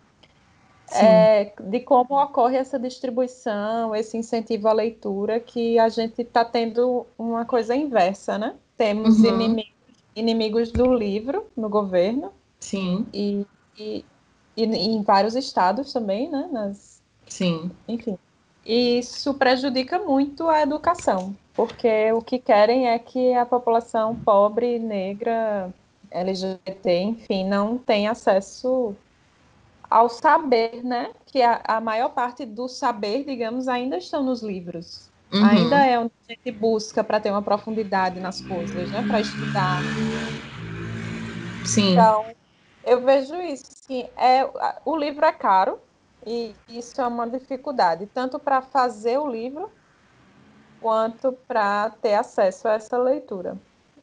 É, 0.93 1.53
de 1.61 1.81
como 1.81 2.23
ocorre 2.23 2.57
essa 2.57 2.79
distribuição, 2.79 3.95
esse 3.95 4.17
incentivo 4.17 4.69
à 4.69 4.73
leitura, 4.73 5.41
que 5.41 5.79
a 5.79 5.89
gente 5.89 6.23
está 6.23 6.45
tendo 6.45 7.07
uma 7.19 7.45
coisa 7.45 7.75
inversa, 7.75 8.39
né? 8.39 8.55
Temos 8.77 9.19
uhum. 9.19 9.35
inimigos 9.35 9.75
inimigos 10.15 10.71
do 10.71 10.95
livro 10.95 11.47
no 11.57 11.69
governo. 11.69 12.33
Sim. 12.61 13.07
E, 13.13 13.47
e, 13.77 14.05
e, 14.57 14.65
em 14.65 15.03
vários 15.03 15.35
estados 15.35 15.93
também, 15.93 16.31
né? 16.31 16.49
Nas, 16.51 17.03
Sim. 17.27 17.71
Enfim. 17.89 18.19
E 18.65 18.99
isso 18.99 19.35
prejudica 19.35 19.99
muito 19.99 20.49
a 20.49 20.63
educação, 20.63 21.37
porque 21.55 22.11
o 22.13 22.23
que 22.23 22.39
querem 22.39 22.89
é 22.89 22.99
que 22.99 23.35
a 23.35 23.45
população 23.45 24.17
pobre, 24.17 24.79
negra, 24.79 25.71
LGBT, 26.11 27.03
enfim, 27.03 27.45
não 27.45 27.77
tenha 27.77 28.13
acesso 28.13 28.95
ao 29.91 30.09
saber, 30.09 30.83
né? 30.83 31.11
Que 31.27 31.43
a, 31.43 31.61
a 31.65 31.81
maior 31.81 32.09
parte 32.11 32.47
do 32.47 32.69
saber, 32.69 33.25
digamos, 33.25 33.69
ainda 33.69 33.99
estão 33.99 34.23
nos 34.23 34.43
livros. 34.43 35.11
Uhum. 35.33 35.45
Ainda 35.45 35.85
é 35.85 35.99
onde 35.99 36.13
a 36.29 36.33
gente 36.33 36.51
busca 36.53 37.05
para 37.05 37.21
ter 37.21 37.31
uma 37.31 37.43
profundidade 37.43 38.19
nas 38.21 38.41
coisas, 38.41 38.91
né? 38.91 39.03
Para 39.03 39.21
estudar. 39.21 39.83
Sim. 41.65 41.93
Então, 41.93 42.25
eu 42.85 43.01
vejo 43.03 43.35
isso. 43.43 43.65
Sim, 43.87 44.09
é, 44.17 44.49
o 44.85 44.97
livro 44.97 45.25
é 45.25 45.33
caro 45.33 45.79
e 46.27 46.55
isso 46.69 47.01
é 47.01 47.07
uma 47.07 47.29
dificuldade, 47.29 48.07
tanto 48.13 48.39
para 48.39 48.63
fazer 48.63 49.19
o 49.19 49.29
livro 49.31 49.71
quanto 50.81 51.33
para 51.47 51.91
ter 51.91 52.15
acesso 52.15 52.69
a 52.69 52.75
essa 52.75 52.99
leitura. 52.99 53.57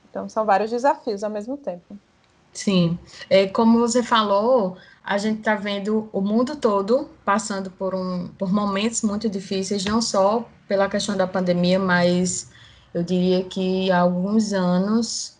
Então, 0.09 0.27
são 0.27 0.45
vários 0.45 0.69
desafios 0.71 1.23
ao 1.23 1.29
mesmo 1.29 1.57
tempo. 1.57 1.97
Sim. 2.53 2.99
É, 3.29 3.47
como 3.47 3.79
você 3.79 4.03
falou, 4.03 4.77
a 5.03 5.17
gente 5.17 5.39
está 5.39 5.55
vendo 5.55 6.09
o 6.11 6.21
mundo 6.21 6.55
todo 6.55 7.09
passando 7.23 7.71
por, 7.71 7.95
um, 7.95 8.27
por 8.37 8.51
momentos 8.51 9.01
muito 9.03 9.29
difíceis, 9.29 9.85
não 9.85 10.01
só 10.01 10.45
pela 10.67 10.89
questão 10.89 11.15
da 11.15 11.25
pandemia, 11.25 11.79
mas 11.79 12.51
eu 12.93 13.03
diria 13.03 13.43
que 13.45 13.89
há 13.91 13.99
alguns 13.99 14.51
anos 14.53 15.37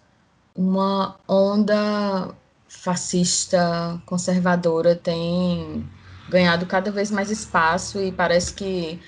uma 0.55 1.15
onda 1.27 2.33
fascista 2.67 4.01
conservadora 4.05 4.95
tem 4.95 5.85
ganhado 6.31 6.65
cada 6.65 6.89
vez 6.91 7.11
mais 7.11 7.29
espaço 7.29 8.00
e 8.01 8.11
parece 8.11 8.53
que 8.53 9.00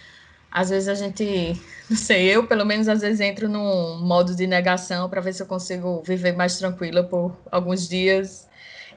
às 0.52 0.70
vezes 0.70 0.90
a 0.90 0.94
gente, 0.94 1.60
não 1.90 1.98
sei, 1.98 2.28
eu 2.30 2.46
pelo 2.46 2.66
menos 2.66 2.88
às 2.88 3.02
vezes 3.02 3.22
entro 3.22 3.50
num 3.50 4.00
modo 4.02 4.36
de 4.36 4.46
negação 4.46 5.10
para 5.10 5.22
ver 5.22 5.34
se 5.34 5.42
eu 5.42 5.48
consigo 5.48 6.04
viver 6.06 6.34
mais 6.34 6.58
tranquila 6.58 7.04
por 7.04 7.36
alguns 7.52 7.88
dias 7.88 8.48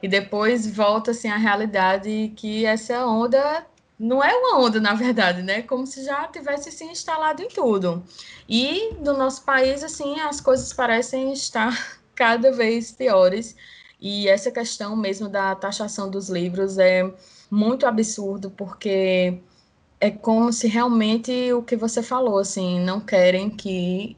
e 0.03 0.07
depois 0.07 0.67
volta 0.67 1.11
assim 1.11 1.29
à 1.29 1.37
realidade 1.37 2.33
que 2.35 2.65
essa 2.65 3.05
onda 3.05 3.65
não 3.99 4.23
é 4.23 4.31
uma 4.35 4.59
onda, 4.59 4.79
na 4.79 4.93
verdade, 4.93 5.41
né? 5.41 5.63
Como 5.63 5.87
se 5.87 6.03
já 6.05 6.27
tivesse 6.27 6.71
se 6.71 6.83
instalado 6.83 7.41
em 7.41 7.47
tudo. 7.47 8.03
E 8.47 8.93
no 8.99 9.13
nosso 9.17 9.43
país, 9.43 9.83
assim, 9.83 10.19
as 10.19 10.39
coisas 10.39 10.71
parecem 10.71 11.33
estar 11.33 11.97
cada 12.13 12.51
vez 12.51 12.91
piores. 12.91 13.55
E 13.99 14.27
essa 14.27 14.51
questão 14.51 14.95
mesmo 14.95 15.27
da 15.27 15.55
taxação 15.55 16.11
dos 16.11 16.29
livros 16.29 16.77
é 16.77 17.11
muito 17.49 17.85
absurdo, 17.85 18.49
porque 18.51 19.39
é 19.99 20.11
como 20.11 20.51
se 20.53 20.67
realmente 20.67 21.51
o 21.53 21.63
que 21.63 21.75
você 21.75 22.03
falou, 22.03 22.39
assim, 22.39 22.79
não 22.79 22.99
querem 22.99 23.49
que 23.49 24.15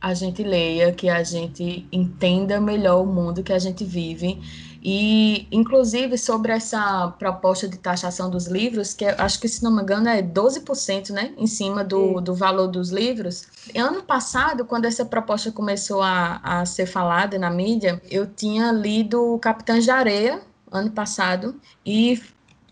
a 0.00 0.14
gente 0.14 0.42
leia, 0.42 0.92
que 0.92 1.08
a 1.08 1.22
gente 1.22 1.86
entenda 1.92 2.60
melhor 2.60 3.02
o 3.02 3.06
mundo 3.06 3.42
que 3.42 3.52
a 3.52 3.58
gente 3.58 3.84
vive 3.84 4.40
e, 4.84 5.46
inclusive, 5.52 6.18
sobre 6.18 6.50
essa 6.50 7.14
proposta 7.16 7.68
de 7.68 7.78
taxação 7.78 8.28
dos 8.28 8.48
livros, 8.48 8.92
que 8.92 9.04
acho 9.04 9.38
que, 9.38 9.46
se 9.46 9.62
não 9.62 9.70
me 9.70 9.80
engano, 9.80 10.08
é 10.08 10.20
12%, 10.20 11.10
né, 11.10 11.32
em 11.38 11.46
cima 11.46 11.84
do, 11.84 12.20
do 12.20 12.34
valor 12.34 12.66
dos 12.66 12.90
livros. 12.90 13.46
Ano 13.76 14.02
passado, 14.02 14.64
quando 14.64 14.86
essa 14.86 15.04
proposta 15.04 15.52
começou 15.52 16.02
a, 16.02 16.40
a 16.42 16.66
ser 16.66 16.86
falada 16.86 17.38
na 17.38 17.48
mídia, 17.48 18.02
eu 18.10 18.26
tinha 18.26 18.72
lido 18.72 19.38
Capitães 19.40 19.84
de 19.84 19.90
Areia, 19.92 20.40
ano 20.68 20.90
passado, 20.90 21.54
e 21.86 22.20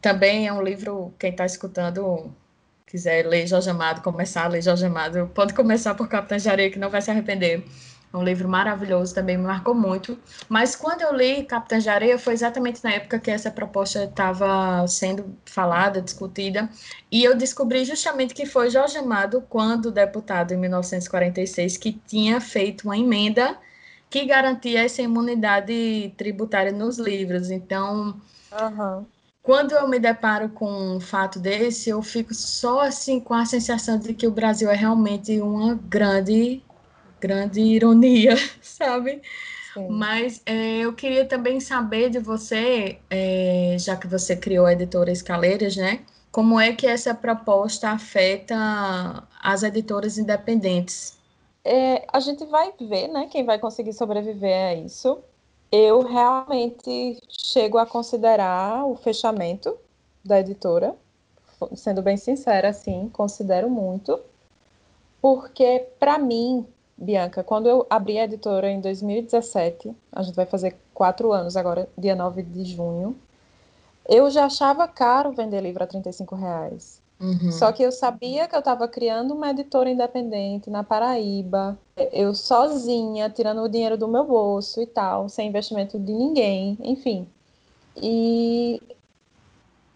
também 0.00 0.47
é 0.47 0.52
um 0.52 0.62
livro, 0.62 1.14
quem 1.19 1.30
está 1.30 1.45
escutando 1.47 2.33
quiser 2.87 3.25
ler 3.25 3.47
Jorge 3.47 3.71
Amado, 3.71 4.02
começar 4.02 4.45
a 4.45 4.49
ler 4.49 4.62
Jorge 4.62 4.85
Amado, 4.85 5.30
pode 5.33 5.54
começar 5.54 5.95
por 5.95 6.09
Capitães 6.09 6.42
de 6.42 6.49
Areia, 6.49 6.71
que 6.71 6.78
não 6.78 6.90
vai 6.90 7.00
se 7.00 7.11
arrepender. 7.11 7.64
É 8.12 8.16
um 8.16 8.25
livro 8.25 8.49
maravilhoso, 8.49 9.14
também 9.14 9.38
me 9.38 9.45
marcou 9.45 9.73
muito. 9.73 10.19
Mas 10.49 10.75
quando 10.75 11.02
eu 11.02 11.14
li 11.14 11.45
Capitães 11.45 11.85
de 11.85 11.88
Areia, 11.88 12.19
foi 12.19 12.33
exatamente 12.33 12.83
na 12.83 12.92
época 12.92 13.21
que 13.21 13.30
essa 13.30 13.49
proposta 13.49 14.02
estava 14.02 14.85
sendo 14.88 15.37
falada, 15.45 16.02
discutida, 16.02 16.69
e 17.11 17.23
eu 17.23 17.37
descobri 17.37 17.85
justamente 17.85 18.35
que 18.35 18.45
foi 18.47 18.71
Jorge 18.71 18.99
Amado, 18.99 19.45
quando 19.49 19.92
deputado 19.92 20.52
em 20.52 20.57
1946, 20.57 21.76
que 21.76 21.92
tinha 21.92 22.40
feito 22.40 22.83
uma 22.83 22.99
emenda 22.99 23.57
que 24.11 24.25
garantia 24.25 24.85
essa 24.85 25.00
imunidade 25.00 26.12
tributária 26.16 26.73
nos 26.73 26.99
livros. 26.99 27.49
Então, 27.52 28.21
uhum. 28.50 29.07
Quando 29.42 29.73
eu 29.73 29.88
me 29.88 29.99
deparo 29.99 30.50
com 30.50 30.97
um 30.97 31.00
fato 31.00 31.38
desse, 31.38 31.90
eu 31.90 32.02
fico 32.02 32.35
só 32.35 32.80
assim 32.80 33.20
com 33.20 33.35
a 33.35 33.44
sensação 33.47 33.99
de 33.99 34.14
que 34.14 34.26
o 34.26 34.30
Brasil 34.30 34.70
é 34.70 34.75
realmente 34.76 35.40
uma 35.40 35.75
grande 35.75 36.62
grande 37.20 37.61
ironia, 37.61 38.35
sabe? 38.62 39.23
Sim. 39.75 39.88
Mas 39.88 40.42
é, 40.47 40.78
eu 40.78 40.92
queria 40.94 41.25
também 41.26 41.61
saber 41.61 42.11
de 42.11 42.18
você, 42.18 42.99
é, 43.09 43.76
já 43.78 43.97
que 43.97 44.06
você 44.06 44.37
criou 44.37 44.66
a 44.66 44.73
editora 44.73 45.12
Escaleiras, 45.12 45.76
né? 45.76 46.04
Como 46.32 46.59
é 46.59 46.73
que 46.73 46.87
essa 46.87 47.14
proposta 47.14 47.90
afeta 47.90 48.56
as 49.40 49.62
editoras 49.62 50.18
independentes? 50.18 51.18
É, 51.64 52.06
a 52.12 52.20
gente 52.20 52.44
vai 52.47 52.73
ver, 52.80 53.09
né? 53.09 53.28
Quem 53.30 53.44
vai 53.44 53.59
conseguir 53.59 53.92
sobreviver 53.92 54.68
a 54.68 54.75
isso. 54.75 55.23
Eu 55.71 56.03
realmente 56.03 57.21
chego 57.29 57.79
a 57.79 57.87
considerar 57.87 58.85
o 58.85 58.97
fechamento 58.97 59.77
da 60.25 60.41
editora, 60.41 60.97
sendo 61.75 62.03
bem 62.03 62.17
sincera, 62.17 62.69
assim, 62.71 63.09
considero 63.12 63.71
muito, 63.71 64.21
porque 65.21 65.87
para 65.99 66.19
mim 66.19 66.67
Bianca, 67.00 67.43
quando 67.43 67.67
eu 67.67 67.87
abri 67.89 68.19
a 68.19 68.25
editora 68.25 68.71
em 68.71 68.79
2017, 68.79 69.97
a 70.12 70.23
gente 70.23 70.35
vai 70.35 70.45
fazer 70.45 70.77
quatro 70.93 71.33
anos 71.33 71.57
agora, 71.57 71.89
dia 71.97 72.15
9 72.15 72.43
de 72.43 72.65
junho, 72.65 73.17
eu 74.07 74.29
já 74.29 74.45
achava 74.45 74.87
caro 74.87 75.33
vender 75.33 75.62
livro 75.62 75.83
a 75.83 75.87
35 75.87 76.35
reais. 76.35 77.00
Uhum. 77.21 77.53
Só 77.53 77.71
que 77.71 77.83
eu 77.83 77.93
sabia 77.93 78.49
que 78.49 78.55
eu 78.55 78.61
estava 78.61 78.89
criando 78.89 79.35
uma 79.35 79.50
editora 79.50 79.91
independente 79.91 80.71
na 80.71 80.83
Paraíba, 80.83 81.79
eu 82.12 82.35
sozinha, 82.35 83.29
tirando 83.29 83.62
o 83.62 83.69
dinheiro 83.69 83.99
do 83.99 84.09
meu 84.09 84.25
bolso 84.25 84.81
e 84.81 84.87
tal, 84.87 85.29
sem 85.29 85.49
investimento 85.49 85.99
de 85.99 86.12
ninguém, 86.12 86.79
enfim. 86.83 87.29
E 87.95 88.81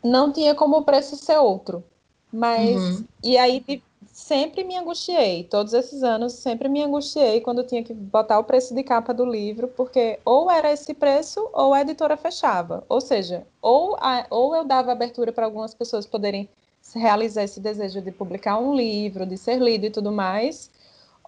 não 0.02 0.30
tinha 0.30 0.54
como 0.54 0.76
o 0.76 0.84
preço 0.84 1.16
ser 1.16 1.38
outro. 1.38 1.82
Mas, 2.30 2.76
uhum. 2.76 3.04
e 3.22 3.38
aí 3.38 3.64
sempre 4.12 4.62
me 4.62 4.76
angustiei, 4.76 5.44
todos 5.44 5.72
esses 5.72 6.02
anos, 6.02 6.34
sempre 6.34 6.68
me 6.68 6.82
angustiei 6.82 7.40
quando 7.40 7.58
eu 7.58 7.66
tinha 7.66 7.82
que 7.82 7.94
botar 7.94 8.38
o 8.38 8.44
preço 8.44 8.74
de 8.74 8.82
capa 8.82 9.14
do 9.14 9.24
livro, 9.24 9.68
porque 9.68 10.18
ou 10.24 10.50
era 10.50 10.72
esse 10.72 10.92
preço 10.92 11.48
ou 11.54 11.72
a 11.72 11.80
editora 11.80 12.16
fechava. 12.16 12.84
Ou 12.88 13.00
seja, 13.00 13.46
ou, 13.62 13.96
a, 13.96 14.26
ou 14.28 14.54
eu 14.54 14.64
dava 14.64 14.92
abertura 14.92 15.32
para 15.32 15.46
algumas 15.46 15.74
pessoas 15.74 16.06
poderem 16.06 16.48
realizar 16.98 17.44
esse 17.44 17.60
desejo 17.60 18.00
de 18.00 18.10
publicar 18.10 18.58
um 18.58 18.74
livro, 18.74 19.26
de 19.26 19.36
ser 19.36 19.60
lido 19.60 19.86
e 19.86 19.90
tudo 19.90 20.12
mais, 20.12 20.70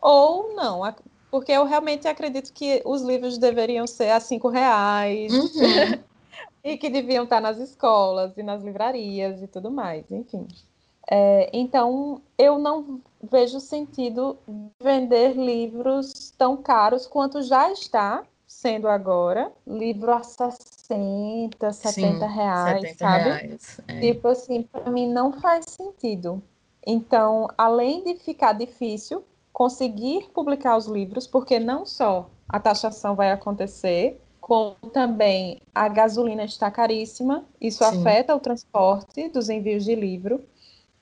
ou 0.00 0.54
não, 0.54 0.80
porque 1.30 1.52
eu 1.52 1.64
realmente 1.64 2.06
acredito 2.08 2.52
que 2.52 2.82
os 2.84 3.02
livros 3.02 3.38
deveriam 3.38 3.86
ser 3.86 4.10
a 4.10 4.20
cinco 4.20 4.48
reais. 4.48 5.32
Uhum. 5.32 6.04
e 6.66 6.76
que 6.76 6.90
deviam 6.90 7.22
estar 7.22 7.40
nas 7.40 7.58
escolas 7.58 8.36
e 8.36 8.42
nas 8.42 8.60
livrarias 8.60 9.40
e 9.40 9.46
tudo 9.46 9.70
mais, 9.70 10.10
enfim. 10.10 10.48
É, 11.08 11.48
então, 11.52 12.20
eu 12.36 12.58
não 12.58 13.00
vejo 13.22 13.60
sentido 13.60 14.36
vender 14.82 15.36
livros 15.36 16.34
tão 16.36 16.56
caros 16.56 17.06
quanto 17.06 17.40
já 17.42 17.70
está 17.70 18.24
sendo 18.66 18.88
agora. 18.88 19.52
Livro 19.64 20.12
a 20.12 20.22
60, 20.22 21.72
70 21.72 21.92
Sim, 21.92 22.34
reais, 22.34 22.80
70 22.80 22.98
sabe? 22.98 23.24
Reais, 23.24 23.80
é. 23.86 24.00
Tipo 24.00 24.28
assim, 24.28 24.62
para 24.64 24.90
mim 24.90 25.08
não 25.08 25.32
faz 25.40 25.66
sentido. 25.68 26.42
Então, 26.84 27.48
além 27.56 28.02
de 28.02 28.16
ficar 28.16 28.52
difícil 28.54 29.24
conseguir 29.52 30.28
publicar 30.34 30.76
os 30.76 30.86
livros, 30.86 31.26
porque 31.26 31.60
não 31.60 31.86
só 31.86 32.28
a 32.48 32.58
taxação 32.58 33.14
vai 33.14 33.30
acontecer, 33.30 34.20
como 34.40 34.76
também 34.92 35.60
a 35.74 35.88
gasolina 35.88 36.44
está 36.44 36.70
caríssima, 36.70 37.44
isso 37.60 37.84
Sim. 37.84 38.00
afeta 38.00 38.34
o 38.34 38.40
transporte 38.40 39.28
dos 39.28 39.48
envios 39.48 39.84
de 39.84 39.94
livro 39.94 40.44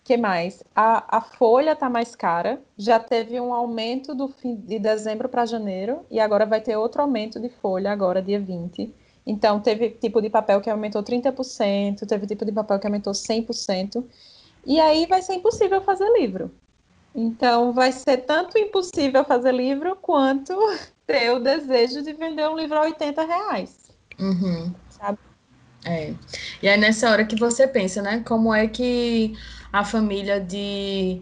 que 0.05 0.19
mais? 0.19 0.63
A, 0.77 1.17
a 1.17 1.21
folha 1.23 1.73
está 1.73 1.89
mais 1.89 2.15
cara, 2.15 2.61
já 2.77 3.01
teve 3.01 3.41
um 3.41 3.55
aumento 3.55 4.15
do 4.15 4.29
fim 4.29 4.55
de 4.55 4.79
dezembro 4.79 5.31
para 5.31 5.47
janeiro 5.47 6.05
e 6.11 6.21
agora 6.21 6.45
vai 6.45 6.61
ter 6.61 6.77
outro 6.77 7.01
aumento 7.01 7.41
de 7.41 7.49
folha 7.49 7.91
agora, 7.91 8.21
dia 8.21 8.39
20. 8.39 8.95
Então, 9.27 9.59
teve 9.61 9.89
tipo 9.89 10.21
de 10.21 10.29
papel 10.29 10.61
que 10.61 10.69
aumentou 10.69 11.03
30%, 11.03 12.07
teve 12.07 12.27
tipo 12.27 12.45
de 12.45 12.53
papel 12.53 12.79
que 12.79 12.87
aumentou 12.87 13.15
100%. 13.15 14.05
E 14.67 14.79
aí 14.79 15.07
vai 15.07 15.23
ser 15.23 15.35
impossível 15.35 15.81
fazer 15.81 16.07
livro. 16.13 16.51
Então, 17.15 17.73
vai 17.73 17.91
ser 17.91 18.19
tanto 18.19 18.59
impossível 18.59 19.25
fazer 19.25 19.53
livro 19.53 19.97
quanto 19.97 20.55
ter 21.07 21.31
o 21.31 21.39
desejo 21.39 22.03
de 22.03 22.13
vender 22.13 22.47
um 22.47 22.57
livro 22.57 22.77
a 22.77 22.83
80 22.83 23.25
reais. 23.25 23.91
Uhum. 24.19 24.75
Sabe? 24.91 25.19
É. 25.87 26.13
E 26.63 26.69
aí, 26.69 26.77
nessa 26.77 27.11
hora 27.11 27.25
que 27.25 27.37
você 27.37 27.67
pensa, 27.67 28.03
né? 28.03 28.23
Como 28.27 28.53
é 28.53 28.67
que 28.67 29.35
a 29.75 29.85
família 29.85 30.41
de 30.41 31.21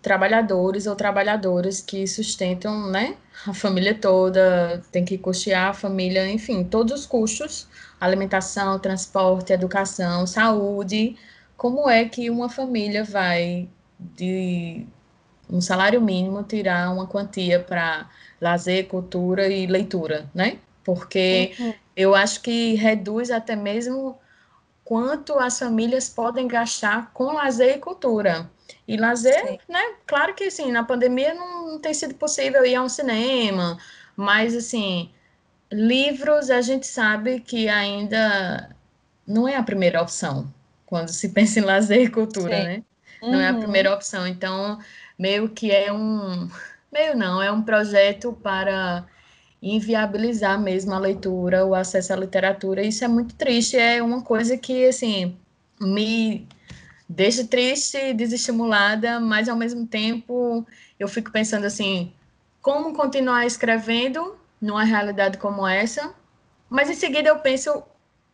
trabalhadores 0.00 0.86
ou 0.86 0.94
trabalhadoras 0.94 1.80
que 1.80 2.06
sustentam, 2.06 2.88
né, 2.88 3.16
a 3.44 3.52
família 3.52 3.92
toda, 3.92 4.80
tem 4.92 5.04
que 5.04 5.18
custear 5.18 5.70
a 5.70 5.74
família, 5.74 6.30
enfim, 6.30 6.62
todos 6.62 7.00
os 7.00 7.06
custos, 7.06 7.66
alimentação, 8.00 8.78
transporte, 8.78 9.52
educação, 9.52 10.28
saúde. 10.28 11.16
Como 11.56 11.90
é 11.90 12.04
que 12.04 12.30
uma 12.30 12.48
família 12.48 13.02
vai 13.02 13.68
de 13.98 14.86
um 15.50 15.60
salário 15.60 16.00
mínimo 16.00 16.44
tirar 16.44 16.92
uma 16.92 17.08
quantia 17.08 17.58
para 17.58 18.08
lazer, 18.40 18.86
cultura 18.86 19.48
e 19.48 19.66
leitura, 19.66 20.30
né? 20.32 20.58
Porque 20.84 21.52
uhum. 21.58 21.74
eu 21.96 22.14
acho 22.14 22.42
que 22.42 22.74
reduz 22.74 23.28
até 23.32 23.56
mesmo 23.56 24.16
quanto 24.88 25.38
as 25.38 25.58
famílias 25.58 26.08
podem 26.08 26.48
gastar 26.48 27.12
com 27.12 27.34
lazer 27.34 27.76
e 27.76 27.78
cultura. 27.78 28.50
E 28.86 28.96
lazer, 28.96 29.46
Sim. 29.46 29.58
né? 29.68 29.82
Claro 30.06 30.34
que 30.34 30.44
assim, 30.44 30.72
na 30.72 30.82
pandemia 30.82 31.34
não, 31.34 31.72
não 31.72 31.78
tem 31.78 31.92
sido 31.92 32.14
possível 32.14 32.64
ir 32.64 32.74
a 32.74 32.82
um 32.82 32.88
cinema, 32.88 33.76
mas 34.16 34.56
assim, 34.56 35.10
livros 35.70 36.48
a 36.48 36.62
gente 36.62 36.86
sabe 36.86 37.40
que 37.40 37.68
ainda 37.68 38.74
não 39.26 39.46
é 39.46 39.56
a 39.56 39.62
primeira 39.62 40.00
opção 40.00 40.50
quando 40.86 41.10
se 41.10 41.28
pensa 41.36 41.58
em 41.58 41.64
lazer 41.64 42.04
e 42.04 42.08
cultura, 42.08 42.56
Sim. 42.56 42.64
né? 42.64 42.82
Uhum. 43.20 43.32
Não 43.32 43.40
é 43.40 43.48
a 43.48 43.52
uhum. 43.52 43.60
primeira 43.60 43.92
opção. 43.94 44.26
Então, 44.26 44.78
meio 45.18 45.50
que 45.50 45.70
é 45.70 45.92
um. 45.92 46.48
Meio 46.90 47.14
não, 47.14 47.42
é 47.42 47.52
um 47.52 47.60
projeto 47.60 48.32
para 48.42 49.04
inviabilizar 49.62 50.60
mesmo 50.60 50.92
a 50.94 50.98
leitura, 50.98 51.66
o 51.66 51.74
acesso 51.74 52.12
à 52.12 52.16
literatura. 52.16 52.82
Isso 52.82 53.04
é 53.04 53.08
muito 53.08 53.34
triste, 53.34 53.76
é 53.76 54.02
uma 54.02 54.22
coisa 54.22 54.56
que, 54.56 54.86
assim, 54.86 55.36
me 55.80 56.46
deixa 57.08 57.46
triste, 57.46 58.12
desestimulada, 58.14 59.18
mas 59.18 59.48
ao 59.48 59.56
mesmo 59.56 59.86
tempo 59.86 60.66
eu 60.98 61.08
fico 61.08 61.32
pensando 61.32 61.64
assim, 61.64 62.12
como 62.60 62.94
continuar 62.94 63.46
escrevendo 63.46 64.36
numa 64.60 64.84
realidade 64.84 65.38
como 65.38 65.66
essa? 65.66 66.14
Mas 66.68 66.90
em 66.90 66.94
seguida 66.94 67.28
eu 67.30 67.38
penso 67.38 67.82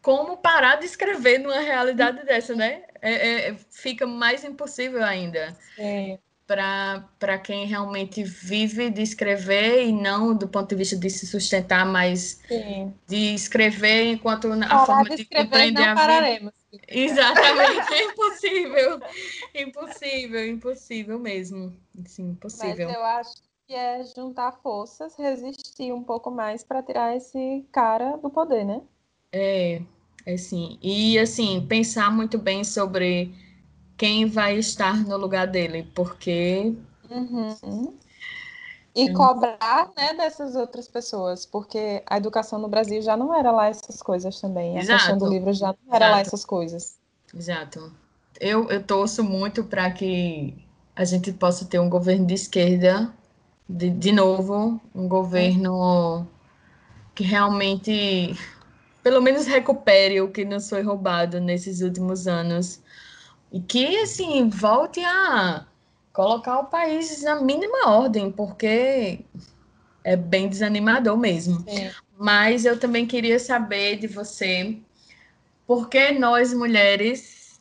como 0.02 0.36
parar 0.36 0.76
de 0.76 0.86
escrever 0.86 1.38
numa 1.38 1.60
realidade 1.60 2.24
dessa, 2.26 2.54
né? 2.54 2.82
É, 3.00 3.50
é, 3.50 3.56
fica 3.70 4.06
mais 4.06 4.44
impossível 4.44 5.04
ainda. 5.04 5.56
Sim 5.76 6.18
para 6.46 7.38
quem 7.38 7.66
realmente 7.66 8.22
vive 8.22 8.90
de 8.90 9.02
escrever 9.02 9.86
e 9.86 9.92
não 9.92 10.36
do 10.36 10.46
ponto 10.46 10.68
de 10.68 10.74
vista 10.76 10.96
de 10.96 11.08
se 11.08 11.26
sustentar, 11.26 11.86
mas 11.86 12.40
Sim. 12.46 12.92
de 13.06 13.34
escrever 13.34 14.12
enquanto 14.12 14.52
a 14.52 14.58
Parar 14.58 14.86
forma 14.86 15.04
de, 15.10 15.16
de 15.16 15.24
compreender 15.24 15.88
a 15.88 15.94
pararemos. 15.94 16.52
vida. 16.70 16.84
Exatamente, 16.88 17.94
é 17.94 18.04
impossível. 18.12 19.00
Impossível, 19.54 20.46
impossível 20.46 21.18
mesmo. 21.18 21.76
Sim, 22.06 22.30
impossível. 22.30 22.88
Mas 22.88 22.96
eu 22.96 23.04
acho, 23.04 23.32
que 23.66 23.74
é 23.74 24.04
juntar 24.04 24.52
forças, 24.52 25.16
resistir 25.16 25.92
um 25.92 26.02
pouco 26.02 26.30
mais 26.30 26.62
para 26.62 26.82
tirar 26.82 27.16
esse 27.16 27.64
cara 27.72 28.16
do 28.18 28.28
poder, 28.28 28.64
né? 28.64 28.82
É, 29.32 29.80
é 30.26 30.36
sim. 30.36 30.78
E 30.82 31.18
assim, 31.18 31.64
pensar 31.66 32.10
muito 32.10 32.38
bem 32.38 32.62
sobre 32.62 33.34
quem 33.96 34.26
vai 34.26 34.56
estar 34.56 35.04
no 35.04 35.16
lugar 35.16 35.46
dele, 35.46 35.88
porque 35.94 36.74
uhum. 37.10 37.94
E 38.94 39.12
cobrar 39.12 39.90
né, 39.96 40.14
dessas 40.14 40.54
outras 40.54 40.86
pessoas, 40.86 41.44
porque 41.44 42.02
a 42.06 42.16
educação 42.16 42.60
no 42.60 42.68
Brasil 42.68 43.02
já 43.02 43.16
não 43.16 43.34
era 43.34 43.50
lá 43.50 43.66
essas 43.66 44.00
coisas 44.00 44.40
também. 44.40 44.78
Exato. 44.78 44.92
A 44.92 44.98
questão 44.98 45.18
do 45.18 45.28
livro 45.28 45.52
já 45.52 45.66
não 45.66 45.94
era 45.94 46.06
Exato. 46.06 46.12
lá 46.12 46.20
essas 46.20 46.44
coisas. 46.44 46.96
Exato. 47.34 47.92
Eu, 48.40 48.70
eu 48.70 48.80
torço 48.80 49.24
muito 49.24 49.64
para 49.64 49.90
que 49.90 50.54
a 50.94 51.04
gente 51.04 51.32
possa 51.32 51.64
ter 51.64 51.80
um 51.80 51.90
governo 51.90 52.24
de 52.24 52.34
esquerda, 52.34 53.12
de, 53.68 53.90
de 53.90 54.12
novo, 54.12 54.80
um 54.94 55.08
governo 55.08 56.24
que 57.16 57.24
realmente, 57.24 58.38
pelo 59.02 59.20
menos, 59.20 59.44
recupere 59.44 60.20
o 60.20 60.30
que 60.30 60.44
nos 60.44 60.68
foi 60.68 60.82
roubado 60.82 61.40
nesses 61.40 61.80
últimos 61.80 62.28
anos. 62.28 62.80
E 63.54 63.60
que, 63.60 63.98
assim, 63.98 64.48
volte 64.48 64.98
a 64.98 65.64
colocar 66.12 66.58
o 66.58 66.64
país 66.64 67.22
na 67.22 67.40
mínima 67.40 67.88
ordem, 67.88 68.28
porque 68.28 69.20
é 70.02 70.16
bem 70.16 70.48
desanimador 70.48 71.16
mesmo. 71.16 71.60
Sim. 71.60 71.88
Mas 72.18 72.64
eu 72.64 72.76
também 72.76 73.06
queria 73.06 73.38
saber 73.38 73.96
de 73.96 74.08
você 74.08 74.76
por 75.68 75.88
que 75.88 76.10
nós 76.10 76.52
mulheres 76.52 77.60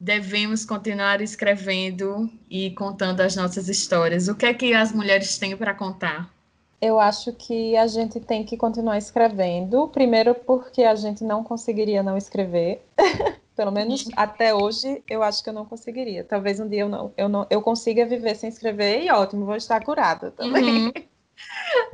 devemos 0.00 0.64
continuar 0.64 1.20
escrevendo 1.20 2.30
e 2.48 2.70
contando 2.70 3.20
as 3.20 3.36
nossas 3.36 3.68
histórias. 3.68 4.26
O 4.26 4.34
que 4.34 4.46
é 4.46 4.54
que 4.54 4.72
as 4.72 4.90
mulheres 4.90 5.36
têm 5.36 5.54
para 5.54 5.74
contar? 5.74 6.32
Eu 6.80 6.98
acho 6.98 7.34
que 7.34 7.76
a 7.76 7.86
gente 7.86 8.20
tem 8.20 8.42
que 8.42 8.56
continuar 8.56 8.96
escrevendo, 8.96 9.86
primeiro 9.88 10.34
porque 10.34 10.82
a 10.82 10.94
gente 10.94 11.22
não 11.22 11.44
conseguiria 11.44 12.02
não 12.02 12.16
escrever. 12.16 12.82
Pelo 13.60 13.72
menos 13.72 14.06
uhum. 14.06 14.12
até 14.16 14.54
hoje, 14.54 15.04
eu 15.06 15.22
acho 15.22 15.44
que 15.44 15.50
eu 15.50 15.52
não 15.52 15.66
conseguiria. 15.66 16.24
Talvez 16.24 16.58
um 16.58 16.66
dia 16.66 16.80
eu 16.80 16.88
não, 16.88 17.12
eu 17.14 17.28
não, 17.28 17.46
eu 17.50 17.60
consiga 17.60 18.06
viver 18.06 18.34
sem 18.34 18.48
escrever 18.48 19.02
e 19.02 19.10
ótimo, 19.10 19.44
vou 19.44 19.54
estar 19.54 19.84
curada 19.84 20.30
também. 20.30 20.86
Uhum. 20.86 20.92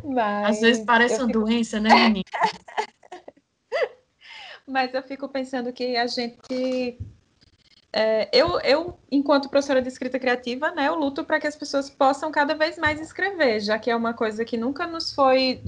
Mas 0.15 0.59
Às 0.59 0.61
vezes 0.61 0.85
parece 0.85 1.17
uma 1.17 1.27
fico... 1.27 1.41
doença, 1.41 1.81
né, 1.81 1.93
menina? 1.93 2.23
Mas 4.65 4.95
eu 4.95 5.03
fico 5.03 5.29
pensando 5.29 5.73
que 5.73 5.97
a 5.97 6.07
gente 6.07 6.97
é, 7.93 8.29
eu, 8.33 8.61
eu, 8.61 8.97
enquanto 9.11 9.49
professora 9.49 9.83
de 9.83 9.89
escrita 9.89 10.21
criativa, 10.21 10.71
né, 10.71 10.87
eu 10.87 10.95
luto 10.95 11.25
para 11.25 11.41
que 11.41 11.49
as 11.49 11.57
pessoas 11.57 11.91
possam 11.91 12.31
cada 12.31 12.55
vez 12.55 12.79
mais 12.79 13.01
escrever, 13.01 13.59
já 13.59 13.77
que 13.77 13.91
é 13.91 13.97
uma 13.97 14.15
coisa 14.15 14.45
que 14.45 14.57
nunca 14.57 14.87
nos 14.87 15.13
foi 15.13 15.61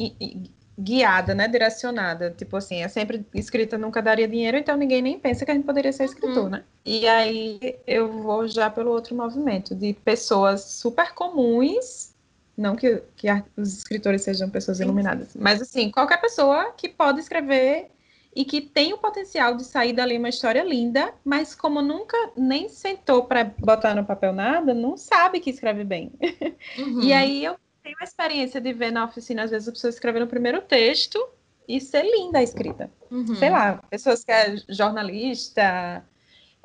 guiada, 0.78 1.34
né, 1.34 1.48
direcionada, 1.48 2.30
tipo 2.30 2.56
assim, 2.56 2.82
é 2.82 2.88
sempre 2.88 3.26
escrita 3.34 3.76
nunca 3.76 4.00
daria 4.00 4.28
dinheiro, 4.28 4.56
então 4.56 4.76
ninguém 4.76 5.02
nem 5.02 5.18
pensa 5.18 5.44
que 5.44 5.50
a 5.50 5.54
gente 5.54 5.66
poderia 5.66 5.92
ser 5.92 6.04
escritor, 6.04 6.44
uhum. 6.44 6.50
né? 6.50 6.64
E 6.84 7.06
aí 7.08 7.76
eu 7.84 8.12
vou 8.22 8.46
já 8.46 8.70
pelo 8.70 8.92
outro 8.92 9.16
movimento 9.16 9.74
de 9.74 9.92
pessoas 9.92 10.62
super 10.62 11.12
comuns, 11.14 12.14
não 12.56 12.76
que, 12.76 13.02
que 13.16 13.26
os 13.56 13.78
escritores 13.78 14.22
sejam 14.22 14.48
pessoas 14.48 14.78
iluminadas, 14.78 15.34
mas 15.34 15.60
assim, 15.60 15.90
qualquer 15.90 16.20
pessoa 16.20 16.72
que 16.76 16.88
pode 16.88 17.18
escrever 17.18 17.90
e 18.36 18.44
que 18.44 18.60
tem 18.60 18.92
o 18.92 18.98
potencial 18.98 19.56
de 19.56 19.64
sair 19.64 19.92
dali 19.92 20.16
uma 20.16 20.28
história 20.28 20.62
linda, 20.62 21.12
mas 21.24 21.56
como 21.56 21.82
nunca 21.82 22.16
nem 22.36 22.68
sentou 22.68 23.24
para 23.24 23.42
botar 23.42 23.96
no 23.96 24.04
papel 24.04 24.32
nada, 24.32 24.72
não 24.72 24.96
sabe 24.96 25.40
que 25.40 25.50
escreve 25.50 25.82
bem. 25.82 26.12
Uhum. 26.78 27.02
E 27.02 27.12
aí 27.12 27.44
eu 27.44 27.56
tenho 27.88 27.96
a 28.00 28.04
experiência 28.04 28.60
de 28.60 28.72
ver 28.72 28.92
na 28.92 29.06
oficina, 29.06 29.44
às 29.44 29.50
vezes, 29.50 29.66
a 29.66 29.72
pessoa 29.72 29.88
escrevendo 29.88 30.24
o 30.24 30.28
primeiro 30.28 30.60
texto 30.60 31.18
e 31.66 31.80
ser 31.80 32.02
linda 32.02 32.38
a 32.38 32.42
escrita. 32.42 32.90
Uhum. 33.10 33.34
Sei 33.34 33.48
lá, 33.48 33.82
pessoas 33.88 34.22
que 34.22 34.30
é 34.30 34.56
jornalista, 34.68 36.04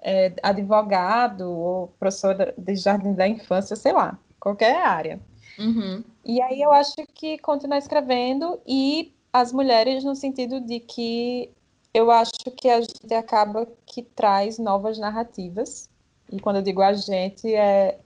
é, 0.01 0.33
advogado 0.43 1.49
ou 1.49 1.88
professor 1.99 2.53
de 2.57 2.75
jardim 2.75 3.13
da 3.13 3.27
infância, 3.27 3.75
sei 3.75 3.93
lá, 3.93 4.19
qualquer 4.39 4.75
área. 4.75 5.19
Uhum. 5.57 6.03
E 6.25 6.41
aí 6.41 6.62
eu 6.62 6.71
acho 6.71 6.95
que 7.13 7.38
continuar 7.38 7.77
escrevendo 7.77 8.59
e 8.67 9.13
as 9.31 9.53
mulheres 9.53 10.03
no 10.03 10.15
sentido 10.15 10.59
de 10.59 10.79
que 10.79 11.49
eu 11.93 12.12
acho 12.12 12.51
que 12.57 12.69
a 12.69 12.81
gente 12.81 13.13
acaba 13.13 13.67
que 13.86 14.03
traz 14.03 14.57
novas 14.59 14.97
narrativas. 14.97 15.89
E 16.31 16.39
quando 16.39 16.57
eu 16.57 16.62
digo 16.62 16.81
a 16.81 16.93
gente, 16.93 17.53
é 17.53 17.99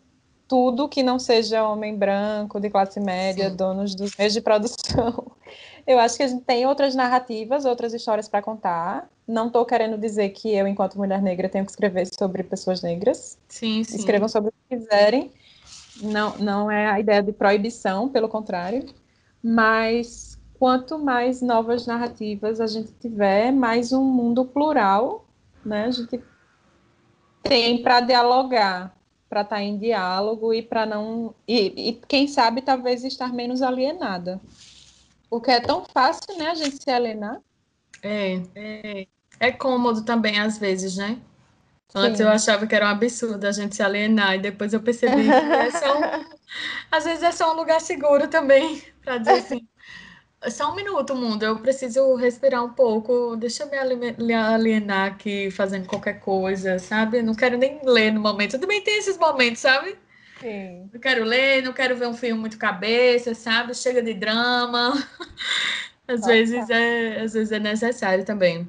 tudo 0.48 0.88
que 0.88 1.04
não 1.04 1.20
seja 1.20 1.68
homem 1.68 1.96
branco, 1.96 2.60
de 2.60 2.70
classe 2.70 3.00
média, 3.00 3.50
Sim. 3.50 3.56
donos 3.56 3.94
dos 3.94 4.16
meios 4.18 4.34
de 4.34 4.42
produção. 4.42 5.32
Eu 5.86 6.00
acho 6.00 6.18
que 6.18 6.24
a 6.24 6.28
gente 6.28 6.44
tem 6.44 6.66
outras 6.66 6.96
narrativas, 6.96 7.64
outras 7.64 7.94
histórias 7.94 8.28
para 8.28 8.42
contar. 8.42 9.10
Não 9.26 9.48
estou 9.48 9.66
querendo 9.66 9.98
dizer 9.98 10.30
que 10.32 10.54
eu, 10.54 10.68
enquanto 10.68 10.98
mulher 10.98 11.22
negra, 11.22 11.48
tenho 11.48 11.64
que 11.64 11.72
escrever 11.72 12.06
sobre 12.14 12.44
pessoas 12.44 12.82
negras. 12.82 13.38
Sim, 13.48 13.86
sim. 13.86 13.96
Escrevam 13.96 14.28
sobre 14.28 14.50
o 14.50 14.52
que 14.52 14.76
quiserem. 14.76 15.32
Não, 16.02 16.38
não 16.40 16.70
é 16.70 16.88
a 16.88 17.00
ideia 17.00 17.24
de 17.24 17.32
proibição, 17.32 18.10
pelo 18.10 18.28
contrário. 18.28 18.86
Mas 19.42 20.38
quanto 20.60 21.00
mais 21.00 21.42
novas 21.42 21.88
narrativas 21.88 22.60
a 22.60 22.68
gente 22.68 22.92
tiver, 23.00 23.54
mais 23.54 23.94
um 23.94 24.04
mundo 24.04 24.44
plural, 24.44 25.26
né? 25.66 25.86
A 25.86 25.92
gente 25.92 26.22
tem 27.44 27.82
para 27.82 28.02
dialogar 28.02 28.97
para 29.30 29.42
estar 29.42 29.58
tá 29.58 29.62
em 29.62 29.78
diálogo 29.78 30.54
e 30.54 30.62
para 30.62 30.86
não. 30.86 31.34
E, 31.48 31.90
e, 31.90 32.02
quem 32.08 32.28
sabe, 32.28 32.62
talvez 32.62 33.04
estar 33.04 33.34
menos 33.34 33.62
alienada. 33.62 34.40
Porque 35.30 35.52
é 35.52 35.60
tão 35.60 35.86
fácil, 35.86 36.38
né, 36.38 36.48
a 36.48 36.56
gente 36.56 36.82
se 36.82 36.90
alienar. 36.90 37.42
É, 38.02 38.42
é, 38.56 39.08
é 39.40 39.52
cômodo 39.52 40.04
também, 40.04 40.40
às 40.40 40.58
vezes, 40.58 40.96
né? 40.96 41.20
Antes 41.96 42.18
Sim. 42.18 42.24
eu 42.24 42.30
achava 42.30 42.68
que 42.68 42.76
era 42.76 42.86
um 42.86 42.90
absurdo 42.90 43.46
a 43.46 43.52
gente 43.52 43.76
se 43.76 43.82
alienar, 43.82 44.36
e 44.36 44.40
depois 44.40 44.74
eu 44.74 44.82
percebi 44.82 45.24
que 45.24 45.32
é 45.32 45.72
só 45.72 45.98
um, 45.98 46.02
às 46.92 47.06
vezes 47.06 47.24
é 47.24 47.32
só 47.32 47.54
um 47.54 47.56
lugar 47.56 47.82
seguro 47.82 48.28
também, 48.28 48.82
para 49.04 49.18
dizer 49.18 49.32
assim, 49.32 49.68
só 50.50 50.72
um 50.72 50.76
minuto, 50.76 51.16
mundo. 51.16 51.44
Eu 51.44 51.60
preciso 51.60 52.16
respirar 52.16 52.64
um 52.64 52.74
pouco. 52.74 53.36
Deixa 53.36 53.64
eu 53.64 53.70
me 53.70 54.34
alienar 54.34 55.08
aqui 55.08 55.50
fazendo 55.52 55.88
qualquer 55.88 56.20
coisa, 56.20 56.80
sabe? 56.80 57.22
Não 57.22 57.34
quero 57.34 57.58
nem 57.58 57.80
ler 57.84 58.12
no 58.12 58.22
momento. 58.22 58.56
Eu 58.56 58.60
também 58.60 58.82
tem 58.82 58.98
esses 58.98 59.18
momentos, 59.18 59.62
sabe? 59.62 59.96
Sim. 60.40 60.90
Não 60.94 61.00
quero 61.00 61.24
ler, 61.24 61.64
não 61.64 61.74
quero 61.74 61.96
ver 61.96 62.08
um 62.08 62.14
filme 62.14 62.40
muito 62.40 62.58
cabeça, 62.58 63.34
sabe? 63.34 63.74
Chega 63.74 64.02
de 64.02 64.14
drama. 64.14 64.94
Às 66.08 66.26
vezes 66.26 66.70
é, 66.70 67.20
às 67.20 67.34
vezes 67.34 67.52
é 67.52 67.60
necessário 67.60 68.24
também. 68.24 68.66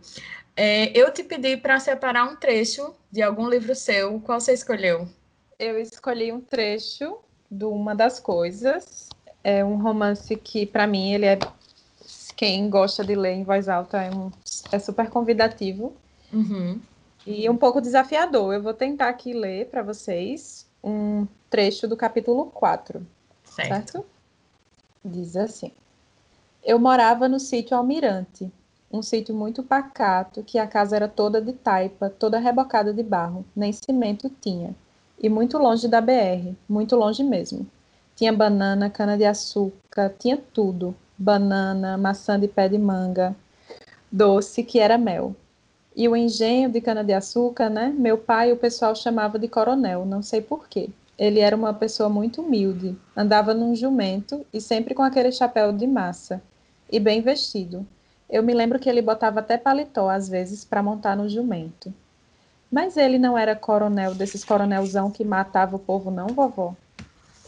É, 0.56 0.90
eu 0.98 1.12
te 1.12 1.22
pedi 1.22 1.56
para 1.56 1.78
separar 1.78 2.24
um 2.24 2.34
trecho 2.34 2.92
de 3.12 3.22
algum 3.22 3.48
livro 3.48 3.76
seu. 3.76 4.18
Qual 4.20 4.40
você 4.40 4.52
escolheu? 4.52 5.08
Eu 5.56 5.78
escolhi 5.78 6.32
um 6.32 6.40
trecho 6.40 7.18
de 7.48 7.64
Uma 7.64 7.94
das 7.94 8.18
Coisas. 8.18 9.08
É 9.44 9.64
um 9.64 9.76
romance 9.80 10.34
que, 10.34 10.66
para 10.66 10.84
mim, 10.84 11.14
ele 11.14 11.26
é 11.26 11.38
quem 12.38 12.70
gosta 12.70 13.04
de 13.04 13.16
ler 13.16 13.32
em 13.32 13.42
voz 13.42 13.68
alta 13.68 14.00
é, 14.00 14.14
um, 14.14 14.30
é 14.70 14.78
super 14.78 15.10
convidativo 15.10 15.92
uhum. 16.32 16.80
e 17.26 17.50
um 17.50 17.56
pouco 17.56 17.80
desafiador. 17.80 18.54
Eu 18.54 18.62
vou 18.62 18.72
tentar 18.72 19.08
aqui 19.08 19.32
ler 19.32 19.66
para 19.66 19.82
vocês 19.82 20.64
um 20.82 21.26
trecho 21.50 21.88
do 21.88 21.96
capítulo 21.96 22.46
4. 22.46 23.04
Certo. 23.42 23.68
certo? 23.68 24.06
Diz 25.04 25.34
assim: 25.34 25.72
Eu 26.64 26.78
morava 26.78 27.28
no 27.28 27.40
sítio 27.40 27.76
Almirante, 27.76 28.48
um 28.88 29.02
sítio 29.02 29.34
muito 29.34 29.64
pacato, 29.64 30.44
que 30.44 30.60
a 30.60 30.66
casa 30.68 30.94
era 30.94 31.08
toda 31.08 31.42
de 31.42 31.52
taipa, 31.52 32.08
toda 32.08 32.38
rebocada 32.38 32.94
de 32.94 33.02
barro, 33.02 33.44
nem 33.54 33.72
cimento 33.72 34.30
tinha, 34.40 34.76
e 35.20 35.28
muito 35.28 35.58
longe 35.58 35.88
da 35.88 36.00
BR, 36.00 36.54
muito 36.68 36.94
longe 36.94 37.24
mesmo. 37.24 37.66
Tinha 38.14 38.32
banana, 38.32 38.88
cana-de-açúcar, 38.88 40.14
tinha 40.16 40.36
tudo, 40.36 40.94
banana, 41.18 41.98
maçã 41.98 42.38
de 42.38 42.46
pé 42.46 42.68
de 42.68 42.78
manga, 42.78 43.34
doce, 44.10 44.62
que 44.62 44.78
era 44.78 44.96
mel. 44.96 45.34
E 45.96 46.08
o 46.08 46.14
engenho 46.14 46.70
de 46.70 46.80
cana-de-açúcar, 46.80 47.68
né? 47.68 47.92
Meu 47.96 48.16
pai 48.16 48.52
o 48.52 48.56
pessoal 48.56 48.94
chamava 48.94 49.38
de 49.38 49.48
coronel, 49.48 50.06
não 50.06 50.22
sei 50.22 50.40
porquê. 50.40 50.90
Ele 51.18 51.40
era 51.40 51.56
uma 51.56 51.74
pessoa 51.74 52.08
muito 52.08 52.40
humilde, 52.40 52.96
andava 53.16 53.52
num 53.52 53.74
jumento 53.74 54.46
e 54.52 54.60
sempre 54.60 54.94
com 54.94 55.02
aquele 55.02 55.32
chapéu 55.32 55.72
de 55.72 55.86
massa, 55.86 56.40
e 56.90 57.00
bem 57.00 57.20
vestido. 57.20 57.84
Eu 58.30 58.42
me 58.42 58.54
lembro 58.54 58.78
que 58.78 58.88
ele 58.88 59.02
botava 59.02 59.40
até 59.40 59.58
paletó 59.58 60.08
às 60.08 60.28
vezes 60.28 60.64
para 60.64 60.82
montar 60.82 61.16
no 61.16 61.28
jumento. 61.28 61.92
Mas 62.70 62.96
ele 62.96 63.18
não 63.18 63.36
era 63.36 63.56
coronel 63.56 64.14
desses 64.14 64.44
coronelzão 64.44 65.10
que 65.10 65.24
matava 65.24 65.74
o 65.74 65.78
povo, 65.78 66.10
não, 66.10 66.28
vovó? 66.28 66.76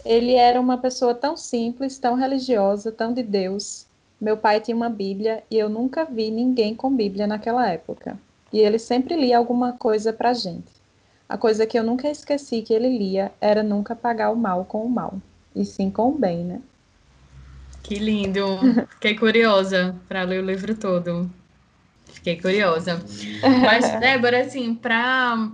Ele 0.04 0.34
era 0.34 0.60
uma 0.60 0.78
pessoa 0.78 1.14
tão 1.14 1.36
simples, 1.36 1.98
tão 1.98 2.14
religiosa, 2.14 2.90
tão 2.90 3.12
de 3.12 3.22
Deus. 3.22 3.86
Meu 4.20 4.36
pai 4.36 4.60
tinha 4.60 4.76
uma 4.76 4.88
Bíblia 4.88 5.42
e 5.50 5.58
eu 5.58 5.68
nunca 5.68 6.04
vi 6.04 6.30
ninguém 6.30 6.74
com 6.74 6.94
Bíblia 6.94 7.26
naquela 7.26 7.68
época. 7.68 8.18
E 8.52 8.58
ele 8.58 8.78
sempre 8.78 9.16
lia 9.16 9.38
alguma 9.38 9.72
coisa 9.72 10.12
para 10.12 10.32
gente. 10.34 10.80
A 11.28 11.38
coisa 11.38 11.64
que 11.66 11.78
eu 11.78 11.84
nunca 11.84 12.10
esqueci 12.10 12.60
que 12.60 12.74
ele 12.74 12.98
lia 12.98 13.32
era 13.40 13.62
nunca 13.62 13.94
pagar 13.94 14.30
o 14.30 14.36
mal 14.36 14.64
com 14.64 14.84
o 14.84 14.90
mal. 14.90 15.14
e 15.54 15.64
sim 15.64 15.90
com 15.90 16.08
o 16.08 16.18
bem, 16.18 16.44
né? 16.44 16.60
Que 17.82 17.96
lindo! 17.96 18.58
Fiquei 18.94 19.14
curiosa 19.16 19.96
para 20.08 20.22
ler 20.22 20.42
o 20.42 20.46
livro 20.46 20.74
todo. 20.74 21.30
Fiquei 22.06 22.40
curiosa. 22.40 23.00
Mas, 23.64 23.88
Débora, 24.00 24.40
assim, 24.42 24.74
para 24.74 25.50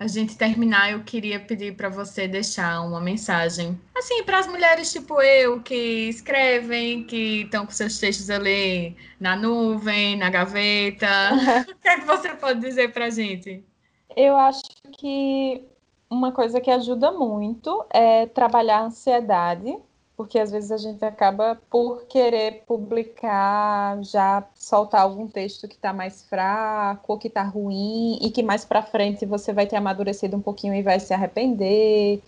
a 0.00 0.06
gente 0.06 0.36
terminar, 0.36 0.92
eu 0.92 1.02
queria 1.02 1.40
pedir 1.40 1.76
para 1.76 1.88
você 1.88 2.28
deixar 2.28 2.82
uma 2.82 3.00
mensagem, 3.00 3.78
assim, 3.96 4.22
para 4.22 4.38
as 4.38 4.46
mulheres 4.46 4.92
tipo 4.92 5.20
eu, 5.20 5.60
que 5.60 6.08
escrevem, 6.08 7.04
que 7.04 7.42
estão 7.42 7.66
com 7.66 7.72
seus 7.72 7.98
textos 7.98 8.30
ali 8.30 8.96
na 9.18 9.34
nuvem, 9.34 10.16
na 10.16 10.30
gaveta. 10.30 11.06
o 11.68 11.74
que 11.76 11.88
é 11.88 11.98
que 11.98 12.06
você 12.06 12.30
pode 12.34 12.60
dizer 12.60 12.92
para 12.92 13.06
a 13.06 13.10
gente? 13.10 13.64
Eu 14.16 14.36
acho 14.36 14.62
que 14.92 15.64
uma 16.08 16.32
coisa 16.32 16.60
que 16.60 16.70
ajuda 16.70 17.12
muito 17.12 17.84
é 17.90 18.26
trabalhar 18.26 18.78
a 18.78 18.84
ansiedade, 18.84 19.76
porque 20.18 20.36
às 20.40 20.50
vezes 20.50 20.72
a 20.72 20.76
gente 20.76 21.04
acaba 21.04 21.56
por 21.70 22.02
querer 22.06 22.64
publicar, 22.66 24.02
já 24.02 24.44
soltar 24.56 25.02
algum 25.02 25.28
texto 25.28 25.68
que 25.68 25.76
está 25.76 25.92
mais 25.92 26.24
fraco, 26.24 27.12
ou 27.12 27.16
que 27.16 27.28
está 27.28 27.44
ruim, 27.44 28.18
e 28.20 28.28
que 28.28 28.42
mais 28.42 28.64
para 28.64 28.82
frente 28.82 29.24
você 29.24 29.52
vai 29.52 29.64
ter 29.64 29.76
amadurecido 29.76 30.36
um 30.36 30.42
pouquinho 30.42 30.74
e 30.74 30.82
vai 30.82 30.98
se 30.98 31.14
arrepender. 31.14 32.20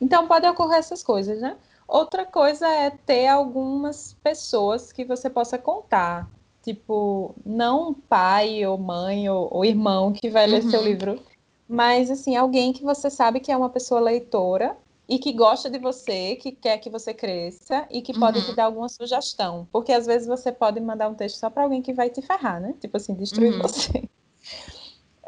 Então 0.00 0.26
pode 0.26 0.48
ocorrer 0.48 0.80
essas 0.80 1.00
coisas, 1.00 1.40
né? 1.40 1.56
Outra 1.86 2.26
coisa 2.26 2.66
é 2.66 2.90
ter 2.90 3.28
algumas 3.28 4.16
pessoas 4.20 4.90
que 4.90 5.04
você 5.04 5.30
possa 5.30 5.56
contar. 5.56 6.28
Tipo, 6.64 7.36
não 7.46 7.94
pai 7.94 8.66
ou 8.66 8.76
mãe 8.76 9.30
ou, 9.30 9.46
ou 9.52 9.64
irmão 9.64 10.12
que 10.12 10.28
vai 10.28 10.44
ler 10.48 10.62
seu 10.64 10.80
uhum. 10.80 10.86
livro, 10.86 11.22
mas 11.68 12.10
assim, 12.10 12.34
alguém 12.34 12.72
que 12.72 12.82
você 12.82 13.08
sabe 13.08 13.38
que 13.38 13.52
é 13.52 13.56
uma 13.56 13.70
pessoa 13.70 14.00
leitora 14.00 14.76
e 15.08 15.18
que 15.18 15.32
gosta 15.32 15.70
de 15.70 15.78
você, 15.78 16.36
que 16.36 16.52
quer 16.52 16.78
que 16.78 16.90
você 16.90 17.14
cresça 17.14 17.86
e 17.90 18.02
que 18.02 18.18
pode 18.18 18.38
uhum. 18.40 18.44
te 18.44 18.54
dar 18.54 18.64
alguma 18.64 18.88
sugestão. 18.88 19.66
Porque 19.72 19.92
às 19.92 20.04
vezes 20.04 20.28
você 20.28 20.52
pode 20.52 20.78
mandar 20.80 21.08
um 21.08 21.14
texto 21.14 21.36
só 21.36 21.48
para 21.48 21.62
alguém 21.62 21.80
que 21.80 21.94
vai 21.94 22.10
te 22.10 22.20
ferrar, 22.20 22.60
né? 22.60 22.74
Tipo 22.78 22.98
assim, 22.98 23.14
destruir 23.14 23.54
uhum. 23.54 23.62
você. 23.62 24.04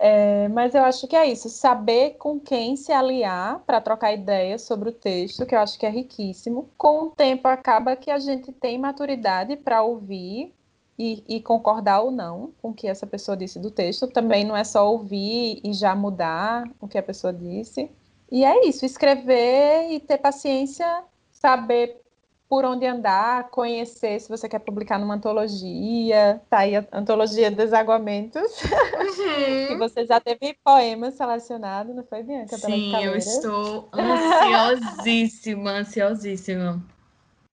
É, 0.02 0.48
mas 0.48 0.74
eu 0.74 0.82
acho 0.82 1.06
que 1.06 1.14
é 1.14 1.26
isso, 1.26 1.50
saber 1.50 2.16
com 2.16 2.40
quem 2.40 2.74
se 2.74 2.90
aliar 2.90 3.58
para 3.66 3.82
trocar 3.82 4.14
ideias 4.14 4.62
sobre 4.62 4.88
o 4.88 4.92
texto, 4.92 5.44
que 5.44 5.54
eu 5.54 5.58
acho 5.58 5.78
que 5.78 5.84
é 5.84 5.90
riquíssimo. 5.90 6.70
Com 6.78 7.02
o 7.02 7.10
tempo 7.10 7.46
acaba 7.46 7.94
que 7.94 8.10
a 8.10 8.18
gente 8.18 8.50
tem 8.50 8.78
maturidade 8.78 9.56
para 9.56 9.82
ouvir 9.82 10.54
e, 10.98 11.22
e, 11.28 11.42
concordar 11.42 12.00
ou 12.00 12.10
não 12.10 12.50
com 12.62 12.70
o 12.70 12.74
que 12.74 12.88
essa 12.88 13.06
pessoa 13.06 13.36
disse 13.36 13.58
do 13.58 13.70
texto. 13.70 14.06
Também 14.06 14.42
não 14.42 14.56
é 14.56 14.64
só 14.64 14.90
ouvir 14.90 15.60
e 15.62 15.74
já 15.74 15.94
mudar 15.94 16.66
o 16.80 16.88
que 16.88 16.96
a 16.96 17.02
pessoa 17.02 17.30
disse. 17.30 17.90
E 18.30 18.44
é 18.44 18.66
isso, 18.66 18.86
escrever 18.86 19.90
e 19.90 20.00
ter 20.00 20.18
paciência, 20.18 21.04
saber 21.32 22.00
por 22.48 22.64
onde 22.64 22.84
andar, 22.84 23.48
conhecer 23.50 24.20
se 24.20 24.28
você 24.28 24.48
quer 24.48 24.58
publicar 24.58 24.98
numa 24.98 25.14
antologia, 25.14 26.42
tá 26.50 26.58
aí 26.58 26.74
a 26.74 26.84
antologia 26.92 27.48
Desaguamentos, 27.48 28.42
uhum. 28.98 29.66
que 29.68 29.76
você 29.76 30.04
já 30.04 30.20
teve 30.20 30.56
poemas 30.64 31.14
selecionados, 31.14 31.94
não 31.94 32.02
foi, 32.02 32.24
Bianca? 32.24 32.58
Sim, 32.58 32.92
eu 33.04 33.16
estou 33.16 33.88
ansiosíssima, 33.94 35.70
ansiosíssima. 35.70 36.82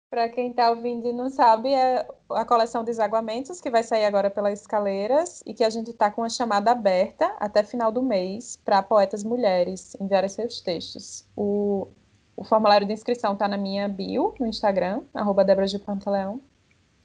Para 0.10 0.30
quem 0.30 0.52
está 0.52 0.70
ouvindo 0.70 1.06
e 1.06 1.12
não 1.12 1.30
sabe, 1.30 1.74
é 1.74 2.08
a 2.30 2.46
coleção 2.46 2.82
Desaguamentos, 2.82 3.60
que 3.60 3.70
vai 3.70 3.84
sair 3.84 4.06
agora 4.06 4.30
pelas 4.30 4.62
escaleiras, 4.62 5.44
e 5.46 5.54
que 5.54 5.66
a 5.66 5.70
gente 5.70 5.92
está 5.92 6.10
com 6.10 6.24
a 6.24 6.30
chamada 6.30 6.72
aberta 6.72 7.36
até 7.40 7.62
final 7.62 7.92
do 7.92 8.02
mês 8.02 8.58
para 8.64 8.82
poetas 8.82 9.22
mulheres 9.22 9.98
enviarem 10.00 10.30
seus 10.30 10.62
textos. 10.62 11.26
O, 11.36 11.90
o 12.38 12.44
formulário 12.46 12.88
de 12.88 12.94
inscrição 12.94 13.34
está 13.34 13.50
na 13.50 13.58
minha 13.58 13.90
bio 13.90 14.34
no 14.40 14.48
Instagram, 14.48 15.02
arroba. 15.14 15.46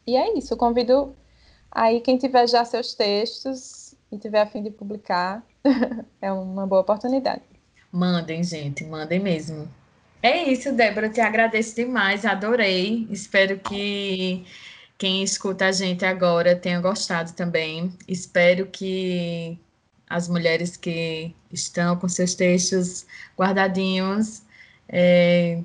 E 0.07 0.17
é 0.17 0.39
isso, 0.39 0.57
convido 0.57 1.17
aí 1.73 2.01
quem 2.01 2.17
tiver 2.17 2.49
já 2.49 2.65
seus 2.65 2.95
textos 2.95 3.97
e 4.13 4.19
tiver 4.19 4.43
a 4.43 4.47
fim 4.47 4.63
de 4.63 4.71
publicar, 4.71 5.45
é 6.23 6.33
uma 6.33 6.69
boa 6.69 6.83
oportunidade. 6.83 7.43
Mandem, 7.91 8.45
gente, 8.45 8.85
mandem 8.85 9.19
mesmo. 9.19 9.69
É 10.23 10.45
isso, 10.51 10.73
Débora, 10.73 11.09
te 11.11 11.21
agradeço 11.21 11.75
demais, 11.75 12.25
adorei. 12.25 13.09
Espero 13.11 13.59
que 13.59 14.45
quem 14.97 15.23
escuta 15.25 15.67
a 15.67 15.73
gente 15.73 16.05
agora 16.05 16.55
tenha 16.55 16.81
gostado 16.81 17.33
também. 17.33 17.93
Espero 18.07 18.67
que 18.67 19.59
as 20.09 20.29
mulheres 20.29 20.77
que 20.77 21.35
estão 21.51 21.97
com 21.97 22.09
seus 22.09 22.35
textos 22.35 23.05
guardadinhos 23.37 24.43
é, 24.89 25.61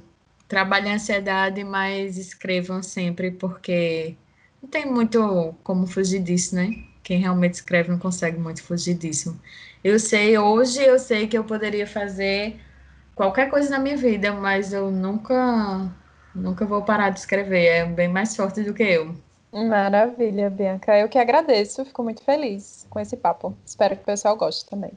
trabalhem 0.48 0.94
a 0.94 0.96
ansiedade, 0.96 1.64
mas 1.64 2.18
escrevam 2.18 2.82
sempre, 2.82 3.30
porque 3.32 4.18
não 4.62 4.70
tem 4.70 4.86
muito 4.86 5.54
como 5.64 5.86
fugir 5.86 6.20
disso, 6.24 6.56
né? 6.56 6.84
Quem 7.04 7.20
realmente 7.20 7.56
escreve 7.56 7.92
não 7.92 8.00
consegue 8.00 8.40
muito 8.40 8.64
fugir 8.64 8.96
disso. 8.96 9.40
Eu 9.84 10.00
sei, 10.00 10.38
hoje 10.38 10.82
eu 10.84 10.98
sei 10.98 11.28
que 11.28 11.38
eu 11.38 11.44
poderia 11.44 11.86
fazer 11.86 12.60
qualquer 13.18 13.50
coisa 13.50 13.72
na 13.72 13.80
minha 13.80 13.98
vida, 13.98 14.32
mas 14.32 14.72
eu 14.72 14.92
nunca, 14.92 15.92
nunca 16.34 16.66
vou 16.66 16.84
parar 16.84 17.10
de 17.10 17.20
escrever. 17.20 17.66
É 17.66 17.86
bem 17.86 18.08
mais 18.08 18.36
forte 18.36 18.64
do 18.64 18.74
que 18.74 18.84
eu. 18.84 19.16
Maravilha, 19.52 20.50
Bianca. 20.50 20.98
Eu 20.98 21.10
que 21.10 21.18
agradeço, 21.18 21.84
fico 21.84 22.04
muito 22.04 22.24
feliz 22.24 22.86
com 22.90 23.00
esse 23.00 23.18
papo. 23.18 23.58
Espero 23.66 23.96
que 23.96 24.04
o 24.04 24.06
pessoal 24.06 24.38
goste 24.38 24.70
também. 24.70 24.92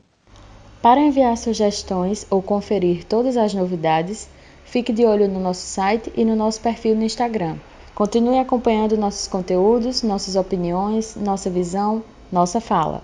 Para 0.82 1.00
enviar 1.00 1.36
sugestões 1.36 2.26
ou 2.30 2.42
conferir 2.42 3.04
todas 3.04 3.36
as 3.36 3.54
novidades, 3.54 4.28
fique 4.64 4.92
de 4.92 5.04
olho 5.04 5.28
no 5.28 5.40
nosso 5.40 5.66
site 5.66 6.12
e 6.14 6.24
no 6.24 6.36
nosso 6.36 6.60
perfil 6.60 6.94
no 6.94 7.02
Instagram. 7.02 7.56
Continue 7.94 8.38
acompanhando 8.38 8.96
nossos 8.96 9.28
conteúdos, 9.28 10.02
nossas 10.02 10.36
opiniões, 10.36 11.16
nossa 11.16 11.50
visão, 11.50 12.02
nossa 12.30 12.60
fala. 12.60 13.02